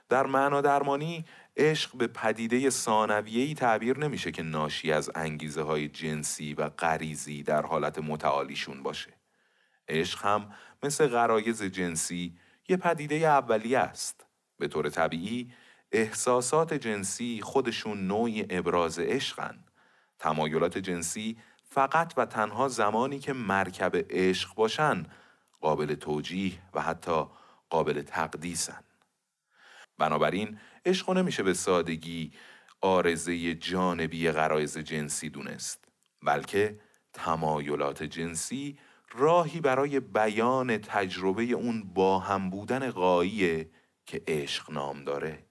در 0.09 0.27
معنا 0.27 0.61
درمانی 0.61 1.25
عشق 1.57 1.97
به 1.97 2.07
پدیده 2.07 2.71
ثانویه‌ای 2.71 3.55
تعبیر 3.55 3.99
نمیشه 3.99 4.31
که 4.31 4.43
ناشی 4.43 4.93
از 4.93 5.11
انگیزه 5.15 5.63
های 5.63 5.89
جنسی 5.89 6.55
و 6.55 6.69
غریزی 6.69 7.43
در 7.43 7.63
حالت 7.63 7.99
متعالیشون 7.99 8.83
باشه. 8.83 9.13
عشق 9.89 10.25
هم 10.25 10.53
مثل 10.83 11.07
غرایز 11.07 11.63
جنسی 11.63 12.39
یه 12.69 12.77
پدیده 12.77 13.15
اولیه 13.15 13.79
است. 13.79 14.27
به 14.59 14.69
طور 14.69 14.89
طبیعی 14.89 15.53
احساسات 15.93 16.75
جنسی 16.75 17.41
خودشون 17.43 18.07
نوعی 18.07 18.47
ابراز 18.51 18.99
عشقن. 18.99 19.65
تمایلات 20.19 20.79
جنسی 20.79 21.37
فقط 21.69 22.15
و 22.17 22.27
تنها 22.27 22.69
زمانی 22.69 23.19
که 23.19 23.33
مرکب 23.33 23.93
عشق 24.11 24.55
باشن 24.55 25.07
قابل 25.61 25.95
توجیه 25.95 26.59
و 26.75 26.83
حتی 26.83 27.25
قابل 27.71 28.03
تقدیسن. 28.03 28.85
بنابراین 29.99 30.59
عشق 30.87 31.11
نمیشه 31.11 31.43
به 31.43 31.55
سادگی 31.55 32.33
آرزه 32.81 33.55
جانبی 33.55 34.31
غرایز 34.31 34.79
جنسی 34.79 35.31
دونست 35.31 35.85
بلکه 36.23 36.81
تمایلات 37.13 38.03
جنسی 38.03 38.79
راهی 39.13 39.61
برای 39.61 40.01
بیان 40.01 40.79
تجربه 40.79 41.43
اون 41.43 41.83
با 41.95 42.19
هم 42.19 42.51
بودن 42.51 42.91
غاییه 42.91 43.71
که 44.07 44.23
عشق 44.27 44.71
نام 44.71 45.05
داره 45.05 45.47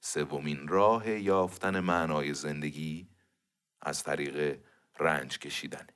سومین 0.00 0.68
راه 0.68 1.10
یافتن 1.10 1.80
معنای 1.80 2.34
زندگی 2.34 3.09
از 3.82 4.02
طریق 4.02 4.58
رنج 5.00 5.38
کشیدن. 5.38 5.86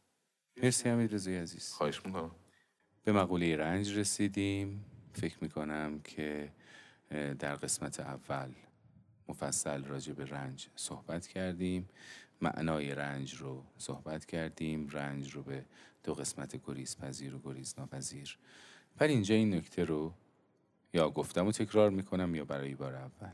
مرسی 0.62 0.88
امیر 0.88 1.10
رضای 1.10 1.38
عزیز. 1.38 1.72
خواهش 1.72 2.06
می‌کنم. 2.06 2.30
به 3.04 3.12
مقوله 3.12 3.56
رنج 3.56 3.98
رسیدیم. 3.98 4.84
فکر 5.12 5.36
می‌کنم 5.40 6.00
که 6.00 6.52
در 7.38 7.54
قسمت 7.54 8.00
اول 8.00 8.52
مفصل 9.28 9.84
راجع 9.84 10.12
به 10.12 10.24
رنج 10.24 10.68
صحبت 10.76 11.26
کردیم. 11.26 11.88
معنای 12.40 12.94
رنج 12.94 13.34
رو 13.34 13.64
صحبت 13.78 14.24
کردیم. 14.24 14.88
رنج 14.88 15.32
رو 15.32 15.42
به 15.42 15.64
دو 16.04 16.14
قسمت 16.14 16.66
گریز 16.66 16.98
پذیر 16.98 17.34
و 17.34 17.38
گریز 17.38 17.74
ناپذیر 17.78 18.38
ولی 19.00 19.12
اینجا 19.12 19.34
این 19.34 19.54
نکته 19.54 19.84
رو 19.84 20.14
یا 20.92 21.10
گفتم 21.10 21.46
و 21.46 21.52
تکرار 21.52 21.90
می‌کنم 21.90 22.34
یا 22.34 22.44
برای 22.44 22.74
بار 22.74 22.94
اول. 22.94 23.32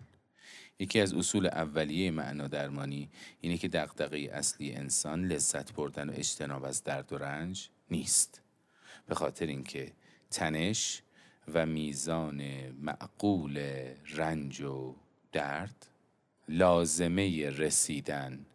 یکی 0.81 1.01
از 1.01 1.15
اصول 1.15 1.47
اولیه 1.47 2.11
معنا 2.11 2.49
درمانی 2.49 3.09
اینه 3.41 3.59
که 3.59 3.69
دقدقه 3.69 4.31
اصلی 4.33 4.73
انسان 4.73 5.25
لذت 5.25 5.73
بردن 5.73 6.11
و 6.11 6.13
اجتناب 6.17 6.65
از 6.65 6.85
درد 6.85 7.13
و 7.13 7.19
رنج 7.19 7.69
نیست. 7.91 8.43
به 9.07 9.15
خاطر 9.15 9.47
اینکه 9.47 9.93
تنش 10.31 11.03
و 11.55 11.67
میزان 11.67 12.43
معقول 12.71 13.59
رنج 14.17 14.61
و 14.61 14.95
درد 15.33 15.87
لازمه 16.49 17.51
رسیدن 17.51 18.47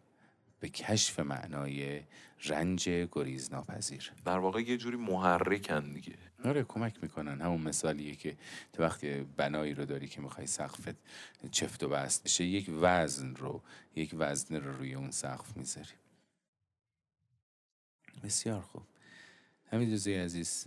به 0.60 0.68
کشف 0.68 1.20
معنای 1.20 2.00
رنج 2.44 2.88
گریز 2.88 3.52
ناپذیر 3.52 4.12
در 4.24 4.38
واقع 4.38 4.60
یه 4.60 4.76
جوری 4.76 4.96
محرکن 4.96 5.92
دیگه. 5.92 6.14
آره 6.46 6.64
کمک 6.64 7.02
می‌کنن. 7.02 7.40
همون 7.40 7.60
مثالیه 7.60 8.14
که 8.14 8.36
تو 8.72 8.82
وقتی 8.82 9.20
بنایی 9.20 9.74
رو 9.74 9.84
داری 9.84 10.08
که 10.08 10.20
می‌خوای 10.20 10.46
سقفت 10.46 10.96
چفت 11.50 11.82
و 11.82 11.88
بست 11.88 12.24
بشه 12.24 12.44
یک 12.44 12.70
وزن 12.80 13.34
رو 13.34 13.62
یک 13.96 14.14
وزن 14.18 14.56
رو 14.56 14.76
روی 14.76 14.94
اون 14.94 15.10
سقف 15.10 15.56
می‌ذاری. 15.56 15.94
بسیار 18.24 18.60
خوب. 18.60 18.82
همین 19.72 19.90
دوزه 19.90 20.10
عزیز 20.10 20.66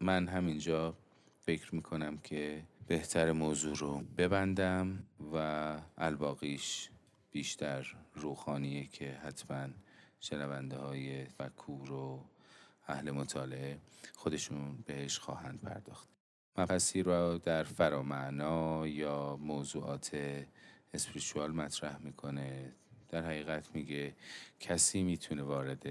من 0.00 0.28
همینجا 0.28 0.96
فکر 1.42 1.74
می‌کنم 1.74 2.18
که 2.18 2.62
بهتر 2.86 3.32
موضوع 3.32 3.76
رو 3.76 4.02
ببندم 4.18 5.02
و 5.34 5.78
الباقیش 5.98 6.90
بیشتر 7.32 7.96
روخانیه 8.14 8.86
که 8.86 9.12
حتما 9.12 9.68
شنونده 10.20 10.76
های 10.76 11.24
فکور 11.24 11.92
و 11.92 12.24
اهل 12.86 13.10
مطالعه 13.10 13.78
خودشون 14.14 14.76
بهش 14.86 15.18
خواهند 15.18 15.60
پرداخت. 15.60 16.08
مبحثی 16.58 17.02
رو 17.02 17.38
در 17.38 17.62
فرامعنا 17.62 18.86
یا 18.86 19.36
موضوعات 19.36 20.16
اسپریچوال 20.94 21.52
مطرح 21.52 21.98
می‌کنه. 21.98 22.72
در 23.08 23.24
حقیقت 23.24 23.74
میگه 23.74 24.14
کسی 24.60 25.02
می‌تونه 25.02 25.42
وارد 25.42 25.86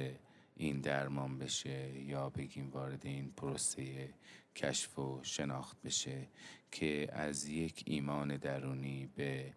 این 0.56 0.82
درمان 0.82 1.38
بشه 1.40 2.02
یا 2.02 2.30
بگیم 2.30 2.70
وارد 2.70 3.06
این 3.06 3.32
پروسه 3.38 4.10
کشف 4.56 5.00
و 5.00 5.20
شناخت 5.24 5.82
بشه 5.82 6.28
که 6.72 7.08
از 7.14 7.48
یک 7.48 7.84
ایمان 7.86 8.38
درونی 8.38 9.10
به 9.16 9.54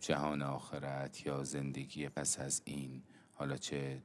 جهان 0.00 0.42
آخرت 0.42 1.26
یا 1.26 1.44
زندگی 1.44 2.08
پس 2.08 2.38
از 2.38 2.62
این 2.64 3.02
حالا 3.42 3.56
چه 3.56 4.02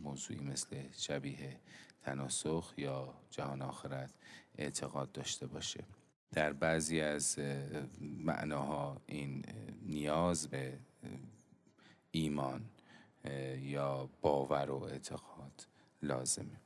موضوعی 0.00 0.40
مثل 0.40 0.76
شبیه 0.98 1.60
تناسخ 2.02 2.74
یا 2.76 3.14
جهان 3.30 3.62
آخرت 3.62 4.10
اعتقاد 4.58 5.12
داشته 5.12 5.46
باشه؟ 5.46 5.84
در 6.32 6.52
بعضی 6.52 7.00
از 7.00 7.38
معناها 8.00 9.00
این 9.06 9.44
نیاز 9.82 10.48
به 10.48 10.78
ایمان 12.10 12.64
یا 13.58 14.08
باور 14.20 14.70
و 14.70 14.82
اعتقاد 14.82 15.66
لازمه. 16.02 16.60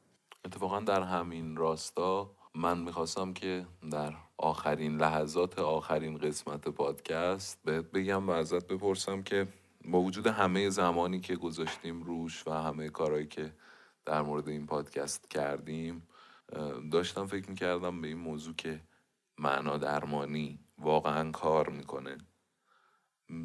اتفاقا 0.44 0.80
در 0.80 1.02
همین 1.02 1.56
راستا 1.56 2.30
من 2.54 2.78
می‌خواستم 2.78 3.32
که 3.32 3.66
در 3.90 4.14
آخرین 4.36 4.96
لحظات 4.96 5.58
آخرین 5.58 6.18
قسمت 6.18 6.68
پادکست 6.68 7.62
بهت 7.64 7.84
بگم 7.84 8.28
و 8.28 8.30
ازت 8.30 8.66
بپرسم 8.66 9.22
که 9.22 9.48
با 9.86 10.00
وجود 10.00 10.26
همه 10.26 10.70
زمانی 10.70 11.20
که 11.20 11.36
گذاشتیم 11.36 12.02
روش 12.02 12.46
و 12.46 12.50
همه 12.50 12.88
کارهایی 12.88 13.26
که 13.26 13.52
در 14.04 14.22
مورد 14.22 14.48
این 14.48 14.66
پادکست 14.66 15.30
کردیم 15.30 16.02
داشتم 16.92 17.26
فکر 17.26 17.50
می‌کردم 17.50 18.00
به 18.00 18.08
این 18.08 18.18
موضوع 18.18 18.54
که 18.54 18.80
معنا 19.38 19.76
درمانی 19.76 20.60
واقعا 20.78 21.30
کار 21.30 21.68
می‌کنه. 21.68 22.18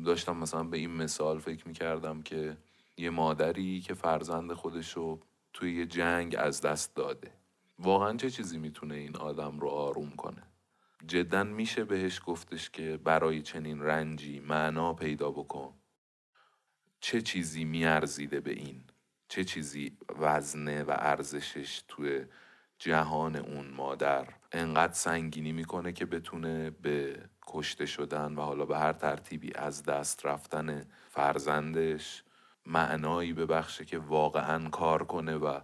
داشتم 0.05 0.37
مثلا 0.37 0.63
به 0.63 0.77
این 0.77 0.91
مثال 0.91 1.39
فکر 1.39 1.67
می‌کردم 1.67 2.21
که 2.21 2.57
یه 2.97 3.09
مادری 3.09 3.81
که 3.81 3.93
فرزند 3.93 4.53
خودشو 4.53 5.19
توی 5.53 5.75
یه 5.75 5.85
جنگ 5.85 6.35
از 6.39 6.61
دست 6.61 6.95
داده. 6.95 7.31
واقعا 7.79 8.17
چه 8.17 8.29
چیزی 8.29 8.57
می‌تونه 8.57 8.95
این 8.95 9.15
آدم 9.15 9.59
رو 9.59 9.67
آروم 9.67 10.09
کنه؟ 10.09 10.43
جدا 11.07 11.43
میشه 11.43 11.85
بهش 11.85 12.21
گفتش 12.25 12.69
که 12.69 12.99
برای 13.03 13.41
چنین 13.41 13.81
رنجی 13.81 14.39
معنا 14.39 14.93
پیدا 14.93 15.31
بکن. 15.31 15.73
چه 17.01 17.21
چیزی 17.21 17.65
میارزیده 17.65 18.39
به 18.39 18.51
این؟ 18.51 18.83
چه 19.27 19.43
چیزی 19.43 19.97
وزنه 20.19 20.83
و 20.83 20.95
ارزشش 20.97 21.83
توی 21.87 22.25
جهان 22.77 23.35
اون 23.35 23.67
مادر 23.67 24.27
انقدر 24.51 24.93
سنگینی 24.93 25.51
می‌کنه 25.51 25.91
که 25.91 26.05
بتونه 26.05 26.69
به 26.69 27.29
کشته 27.47 27.85
شدن 27.85 28.35
و 28.35 28.41
حالا 28.41 28.65
به 28.65 28.77
هر 28.77 28.93
ترتیبی 28.93 29.53
از 29.55 29.83
دست 29.83 30.25
رفتن 30.25 30.85
فرزندش 31.09 32.23
معنایی 32.65 33.33
ببخشه 33.33 33.85
که 33.85 33.99
واقعا 33.99 34.69
کار 34.69 35.03
کنه 35.03 35.35
و 35.35 35.59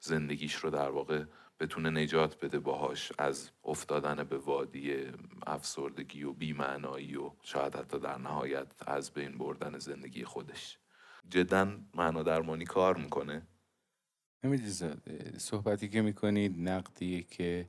زندگیش 0.00 0.54
رو 0.54 0.70
در 0.70 0.90
واقع 0.90 1.24
بتونه 1.60 1.90
نجات 1.90 2.44
بده 2.44 2.58
باهاش 2.58 3.12
از 3.18 3.50
افتادن 3.64 4.24
به 4.24 4.38
وادی 4.38 5.04
افسردگی 5.46 6.24
و 6.24 6.32
بیمعنایی 6.32 7.16
و 7.16 7.30
شاید 7.42 7.76
حتی 7.76 7.98
در 7.98 8.18
نهایت 8.18 8.66
از 8.86 9.10
بین 9.10 9.38
بردن 9.38 9.78
زندگی 9.78 10.24
خودش. 10.24 10.78
جدا 11.30 11.78
معنا 11.94 12.22
درمانی 12.22 12.64
کار 12.64 12.96
می‌کنه؟ 12.96 13.42
نمی‌دید 14.44 14.72
صحبتی 15.38 15.88
که 15.88 16.02
می‌کنید 16.02 16.68
نقدیه 16.68 17.22
که 17.22 17.68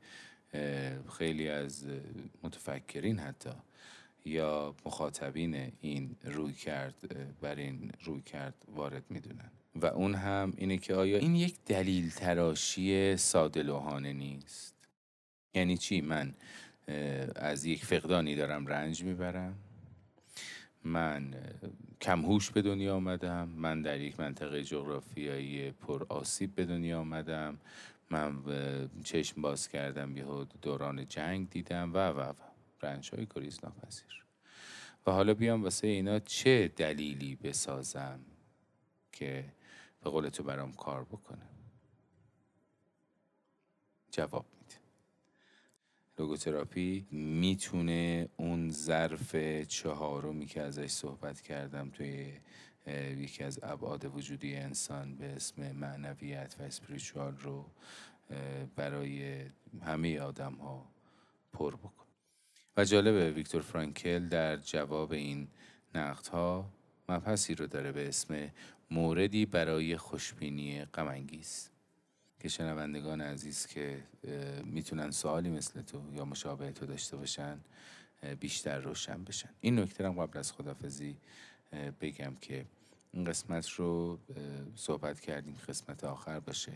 خیلی 1.18 1.50
از 1.50 1.88
متفکرین 2.44 3.20
حتی 3.20 3.50
یا 4.26 4.76
مخاطبین 4.86 5.72
این 5.82 6.16
روی 6.24 6.54
کرد 6.54 6.96
بر 7.42 7.56
این 7.56 7.92
روی 8.04 8.22
کرد 8.22 8.66
وارد 8.68 9.04
می‌دونن. 9.10 9.52
و 9.76 9.86
اون 9.86 10.16
هم 10.16 10.54
اینه 10.58 10.78
که 10.78 10.96
آیا 10.96 11.18
این 11.18 11.36
یک 11.36 11.56
دلیل 11.66 12.10
تراشی 12.10 13.18
ساده 13.18 13.64
لوحانه 13.64 14.14
نیست؟ 14.14 14.76
یعنی 15.54 15.78
چی؟ 15.78 16.02
من 16.02 16.34
از 17.36 17.66
یک 17.66 17.86
فقدانی 17.86 18.36
دارم 18.36 18.68
رنج 18.68 19.04
می‌برم. 19.04 19.56
من 20.84 21.34
کمهوش 22.02 22.52
به 22.52 22.62
دنیا 22.62 22.96
آمدم. 22.96 23.50
من 23.50 23.82
در 23.82 24.00
یک 24.00 24.20
منطقه 24.20 24.64
جغرافیایی 24.64 25.72
پر 25.72 26.06
آسیب 26.10 26.56
به 26.56 26.66
دنیا 26.66 27.00
آمدم. 27.00 27.58
من 28.10 28.38
چشم 29.04 29.42
باز 29.42 29.68
کردم 29.70 30.18
یه 30.18 30.26
دوران 30.62 31.08
جنگ 31.08 31.50
دیدم 31.50 31.94
و 31.94 31.98
و 31.98 32.20
و. 32.20 32.34
رنج 32.82 33.10
های 33.10 33.28
گریز 33.36 33.60
ناپذیر 33.64 34.24
و 35.08 35.12
حالا 35.12 35.34
بیام 35.34 35.64
واسه 35.64 35.88
اینا 35.88 36.20
چه 36.20 36.72
دلیلی 36.76 37.36
بسازم 37.36 38.20
که 39.12 39.46
به 40.04 40.10
قول 40.10 40.30
تو 40.30 40.44
برام 40.44 40.74
کار 40.74 41.04
بکنه. 41.04 41.50
جواب 44.12 44.46
میده. 44.54 44.76
لوگوتراپی 46.20 47.08
می‌تونه 47.12 48.30
اون 48.38 48.70
ظرف 48.70 49.36
چهارمی 49.68 50.46
که 50.46 50.62
ازش 50.62 50.92
صحبت 50.92 51.42
کردم 51.42 51.90
توی 51.90 52.34
یکی 53.18 53.44
از 53.44 53.60
ابعاد 53.64 54.06
وجودی 54.06 54.56
انسان 54.56 55.16
به 55.16 55.26
اسم 55.26 55.72
معنویت 55.72 56.56
و 56.60 56.64
اسپریچوال 56.64 57.38
رو 57.38 57.66
برای 58.76 59.46
همه 59.82 60.20
آدم 60.20 60.54
ها 60.54 60.92
پر 61.54 61.76
بکن. 61.76 62.06
و 62.78 62.84
جالبه 62.84 63.32
ویکتور 63.32 63.62
فرانکل 63.62 64.28
در 64.28 64.58
جواب 64.58 65.12
این 65.12 65.48
نقدها 65.96 66.74
مبحثی 67.10 67.56
رو 67.56 67.68
داره 67.68 67.92
به 67.92 68.08
اسم 68.08 68.52
موردی 68.92 69.46
برای 69.46 69.98
خوشبینی 69.98 70.86
غمانگیز. 70.86 71.70
که 72.40 72.50
شنوندگان 72.50 73.22
عزیز 73.22 73.68
که 73.68 74.04
می‌تونن 74.66 75.12
سوالی 75.12 75.50
مثل 75.50 75.82
تو 75.82 76.02
یا 76.14 76.26
مشابه 76.26 76.72
تو 76.72 76.86
داشته 76.86 77.18
باشن 77.18 77.60
بیشتر 78.40 78.80
روشن 78.80 79.24
بشن. 79.24 79.50
این 79.62 79.80
نکته 79.80 80.08
هم 80.08 80.26
قبل 80.26 80.40
از 80.40 80.52
خدافزی 80.52 81.18
بگم 82.02 82.36
که 82.42 82.66
این 83.12 83.24
قسمت 83.24 83.70
رو 83.70 84.20
صحبت 84.76 85.20
کردیم 85.20 85.58
قسمت 85.68 86.04
آخر 86.04 86.40
باشه. 86.40 86.74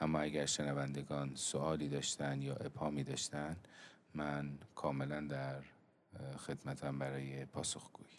اما 0.00 0.20
اگر 0.20 0.46
شنوندگان 0.46 1.32
سوالی 1.34 1.88
داشتن 1.88 2.42
یا 2.42 2.54
ابهامی 2.54 3.04
داشتن 3.04 3.56
من 4.14 4.58
کاملا 4.74 5.20
در 5.20 5.62
خدمتم 6.38 6.98
برای 6.98 7.44
پاسخگویی. 7.44 8.10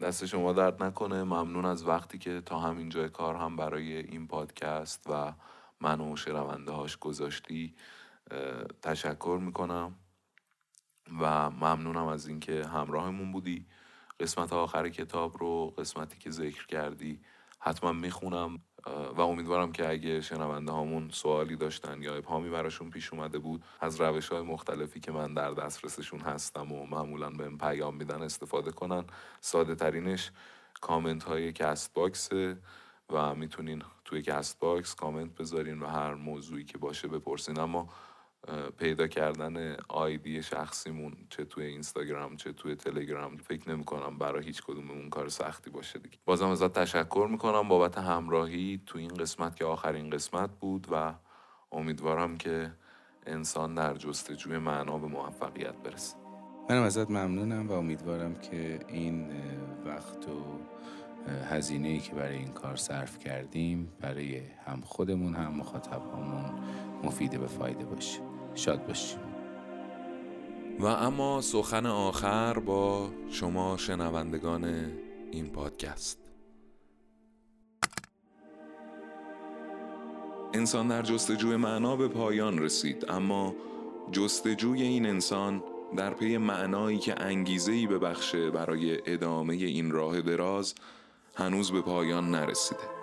دست 0.00 0.26
شما 0.26 0.52
درد 0.52 0.82
نکنه. 0.82 1.24
ممنون 1.24 1.64
از 1.64 1.86
وقتی 1.86 2.18
که 2.18 2.40
تا 2.40 2.58
همینجای 2.58 3.08
کار 3.08 3.36
هم 3.36 3.56
برای 3.56 3.96
این 3.96 4.26
پادکست 4.26 5.06
و 5.10 5.34
من 5.80 6.00
و 6.00 6.16
هاش 6.72 6.96
گذاشتی 6.96 7.74
تشکر 8.82 9.38
می‌کنم 9.42 9.94
و 11.20 11.50
ممنونم 11.50 12.06
از 12.06 12.26
اینکه 12.26 12.66
همراهمون 12.66 13.32
بودی. 13.32 13.66
قسمت 14.20 14.52
آخر 14.52 14.88
کتاب 14.88 15.38
رو 15.38 15.74
قسمتی 15.78 16.18
که 16.18 16.30
ذکر 16.30 16.66
کردی 16.66 17.20
حتما 17.58 17.92
می‌خونم. 17.92 18.58
و 19.16 19.20
امیدوارم 19.20 19.72
که 19.72 19.88
اگه 19.88 20.20
شنونده 20.20 20.72
هامون 20.72 21.10
سوالی 21.10 21.56
داشتن 21.56 22.02
یا 22.02 22.14
ابهامی 22.14 22.50
براشون 22.50 22.90
پیش 22.90 23.12
اومده 23.12 23.38
بود 23.38 23.64
از 23.80 24.00
روش 24.00 24.28
های 24.28 24.42
مختلفی 24.42 25.00
که 25.00 25.12
من 25.12 25.34
در 25.34 25.50
دسترسشون 25.50 26.20
هستم 26.20 26.72
و 26.72 26.86
معمولا 26.86 27.30
بهم 27.30 27.58
پیام 27.58 27.96
میدن 27.96 28.22
استفاده 28.22 28.72
کنن. 28.72 29.04
ساده 29.40 29.74
ترینش 29.74 30.30
کامنت 30.80 31.22
های 31.22 31.52
Castbox 31.52 32.30
و 33.10 33.34
می‌تونین 33.34 33.82
توی 34.04 34.22
Castbox 34.22 34.94
کامنت 34.94 35.34
بذارین 35.34 35.80
و 35.80 35.86
هر 35.86 36.14
موضوعی 36.14 36.64
که 36.64 36.78
باشه 36.78 37.08
بپرسین. 37.08 37.58
اما 37.58 37.88
پیدا 38.78 39.06
کردن 39.06 39.76
آیدی 39.88 40.42
شخصیمون 40.42 41.16
چه 41.30 41.44
توی 41.44 41.64
اینستاگرام 41.64 42.36
چه 42.36 42.52
توی 42.52 42.74
تلگرام 42.74 43.36
فکر 43.36 43.70
نمی 43.70 43.84
کنم 43.84 44.18
برای 44.18 44.44
هیچ 44.44 44.62
کدوممون 44.62 45.10
کار 45.10 45.28
سختی 45.28 45.70
باشه 45.70 45.98
دیگه. 45.98 46.18
بازم 46.24 46.48
ازت 46.48 46.72
تشکر 46.72 47.28
می‌کنم 47.30 47.68
بابت 47.68 47.98
همراهی 47.98 48.80
تو 48.86 48.98
این 48.98 49.14
قسمت 49.14 49.56
که 49.56 49.64
آخرین 49.64 50.10
قسمت 50.10 50.50
بود 50.50 50.86
و 50.90 51.14
امیدوارم 51.72 52.38
که 52.38 52.72
انسان 53.26 53.74
در 53.74 53.94
جستجوی 53.94 54.58
معنا 54.58 54.98
به 54.98 55.06
موفقیت 55.06 55.74
برسه. 55.74 56.16
منم 56.70 56.82
ازت 56.82 57.10
ممنونم 57.10 57.68
و 57.68 57.72
امیدوارم 57.72 58.34
که 58.34 58.80
این 58.88 59.30
وقت 59.84 60.28
و 60.28 60.58
هزینه 61.50 61.88
ای 61.88 61.98
که 61.98 62.14
برای 62.14 62.36
این 62.36 62.52
کار 62.52 62.76
صرف 62.76 63.18
کردیم 63.18 63.92
برای 64.00 64.42
هم 64.66 64.80
خودمون 64.80 65.34
هم 65.34 65.52
مخاطب 65.52 66.02
همون 66.14 66.44
مفیده 67.02 67.38
به 67.38 67.46
فایده 67.46 67.84
باشه. 67.84 68.29
شاد 68.54 68.86
باشیم 68.86 69.18
و 70.80 70.86
اما 70.86 71.40
سخن 71.40 71.86
آخر 71.86 72.58
با 72.58 73.10
شما 73.30 73.76
شنوندگان 73.76 74.64
این 75.30 75.50
پادکست. 75.50 76.18
انسان 80.54 80.88
در 80.88 81.02
جستجوی 81.02 81.56
معنا 81.56 81.96
به 81.96 82.08
پایان 82.08 82.58
رسید 82.58 83.10
اما 83.10 83.54
جستجوی 84.12 84.82
این 84.82 85.06
انسان 85.06 85.62
در 85.96 86.14
پی 86.14 86.36
معنایی 86.36 86.98
که 86.98 87.22
انگیزه‌ای 87.22 87.86
ببخشه 87.86 88.50
برای 88.50 88.98
ادامه 89.06 89.54
این 89.54 89.90
راه 89.90 90.20
دراز 90.20 90.74
هنوز 91.34 91.72
به 91.72 91.80
پایان 91.80 92.30
نرسیده. 92.30 92.99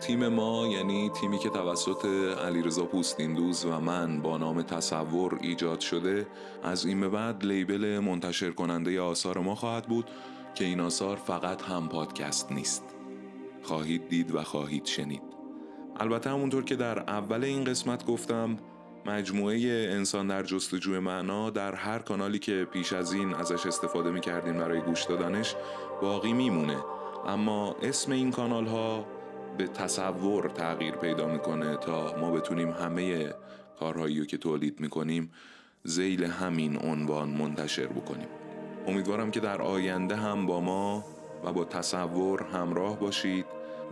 تیم 0.00 0.28
ما 0.28 0.66
یعنی 0.66 1.10
تیمی 1.10 1.38
که 1.38 1.48
توسط 1.48 2.04
علیرضا 2.46 2.84
پوستیندوز 2.84 3.64
و 3.64 3.80
من 3.80 4.22
با 4.22 4.38
نام 4.38 4.62
تصور 4.62 5.38
ایجاد 5.40 5.80
شده 5.80 6.26
از 6.62 6.86
این 6.86 7.00
به 7.00 7.08
بعد 7.08 7.44
لیبل 7.44 7.98
منتشر 7.98 8.50
کننده 8.50 9.00
آثار 9.00 9.38
ما 9.38 9.54
خواهد 9.54 9.86
بود 9.86 10.10
که 10.54 10.64
این 10.64 10.80
آثار 10.80 11.16
فقط 11.16 11.62
هم 11.62 11.88
پادکست 11.88 12.52
نیست. 12.52 12.84
خواهید 13.62 14.08
دید 14.08 14.34
و 14.34 14.42
خواهید 14.42 14.86
شنید. 14.86 15.22
البته 15.96 16.30
همونطور 16.30 16.64
که 16.64 16.76
در 16.76 16.98
اول 16.98 17.44
این 17.44 17.64
قسمت 17.64 18.06
گفتم 18.06 18.56
مجموعه 19.06 19.58
انسان 19.92 20.26
در 20.26 20.42
جستجوی 20.42 20.98
معنا 20.98 21.50
در 21.50 21.74
هر 21.74 21.98
کانالی 21.98 22.38
که 22.38 22.66
پیش 22.72 22.92
از 22.92 23.12
این 23.12 23.34
ازش 23.34 23.66
استفاده 23.66 24.10
می 24.10 24.20
کردیم 24.20 24.58
برای 24.58 24.80
گوش 24.80 25.04
دادنش 25.04 25.54
باقی 26.02 26.32
میمونه. 26.32 26.76
اما 27.26 27.76
اسم 27.82 28.12
این 28.12 28.30
کانال 28.30 28.66
ها 28.66 29.19
به 29.58 29.66
تصور 29.66 30.48
تغییر 30.48 30.94
پیدا 30.94 31.28
می‌کنه 31.28 31.76
تا 31.76 32.16
ما 32.20 32.30
بتونیم 32.30 32.70
همه 32.70 33.34
کارهایی 33.80 34.20
رو 34.20 34.26
که 34.26 34.38
تولید 34.38 34.80
می‌کنیم 34.80 35.30
زیل 35.84 36.24
همین 36.24 36.78
عنوان 36.78 37.28
منتشر 37.28 37.86
بکنیم. 37.86 38.28
امیدوارم 38.86 39.30
که 39.30 39.40
در 39.40 39.62
آینده 39.62 40.16
هم 40.16 40.46
با 40.46 40.60
ما 40.60 41.04
و 41.44 41.52
با 41.52 41.64
تصور 41.64 42.42
همراه 42.42 43.00
باشید 43.00 43.46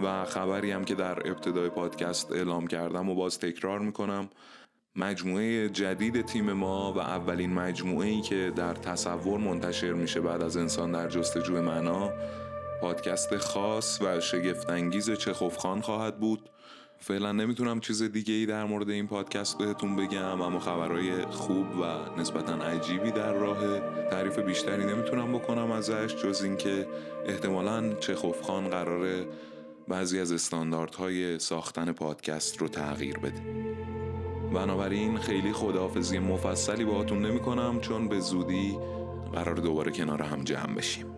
و 0.05 0.25
خبری 0.25 0.71
هم 0.71 0.85
که 0.85 0.95
در 0.95 1.31
ابتدای 1.31 1.69
پادکست 1.69 2.33
اعلام 2.33 2.67
کردم 2.67 3.09
و 3.09 3.15
باز 3.15 3.39
تکرار 3.39 3.79
می‌کنم 3.79 4.29
مجموعه 4.97 5.69
جدید 5.69 6.27
تیم 6.27 6.53
ما 6.53 6.93
و 6.93 6.99
اولین 6.99 7.55
مجموعه 7.55 8.09
ای 8.09 8.21
که 8.21 8.53
در 8.57 8.75
تصور 8.75 9.39
منتشر 9.39 9.93
میشه 9.93 10.21
بعد 10.21 10.43
از 10.43 10.57
انسان 10.57 10.93
در 10.93 11.09
جستجوی 11.09 11.61
معنا 11.61 12.11
پادکست 12.81 13.37
خاص 13.37 14.03
و 14.03 14.21
شگفتانگیز 14.21 15.11
چخوفخان 15.11 15.81
خواهد 15.81 16.21
بود. 16.21 16.51
فعلا 17.01 17.33
نمی‌تونم 17.33 17.81
چیز 17.81 18.03
دیگه 18.03 18.35
ای 18.35 18.47
در 18.47 18.65
مورد 18.65 18.91
این 18.91 19.07
پادکست 19.07 19.59
بهتون 19.59 19.97
بگم 19.97 20.41
اما 20.41 20.59
خبرهای 20.59 21.23
خوب 21.23 21.67
و 21.81 21.85
نسبتا 22.21 22.55
عجیبی 22.55 23.11
در 23.11 23.33
راه 23.33 23.81
تعریف 24.11 24.39
بیشتری 24.39 24.85
نمی‌تونم 24.85 25.33
بکنم 25.33 25.71
ازش 25.71 26.15
جز 26.23 26.43
اینکه 26.43 26.87
احتمالا 27.27 27.95
چخوفخان 27.95 28.69
قراره 28.69 29.27
بعضی 29.89 30.21
از 30.21 30.33
استانداردهای 30.33 31.39
ساختن 31.39 31.93
پادکست 31.93 32.57
رو 32.57 32.69
تغییر 32.69 33.19
بده. 33.19 33.43
بنابراین 34.55 35.19
خیلی 35.19 35.53
خداحافظی 35.53 36.19
مفصلی 36.19 36.85
باهاتون 36.85 37.27
نمی 37.27 37.41
کنم 37.41 37.81
چون 37.81 38.09
به 38.09 38.21
زودی 38.21 38.79
قرار 39.33 39.55
دوباره 39.55 39.93
کنار 39.93 40.23
هم 40.23 40.45
جمع 40.45 40.75
بشیم. 40.75 41.18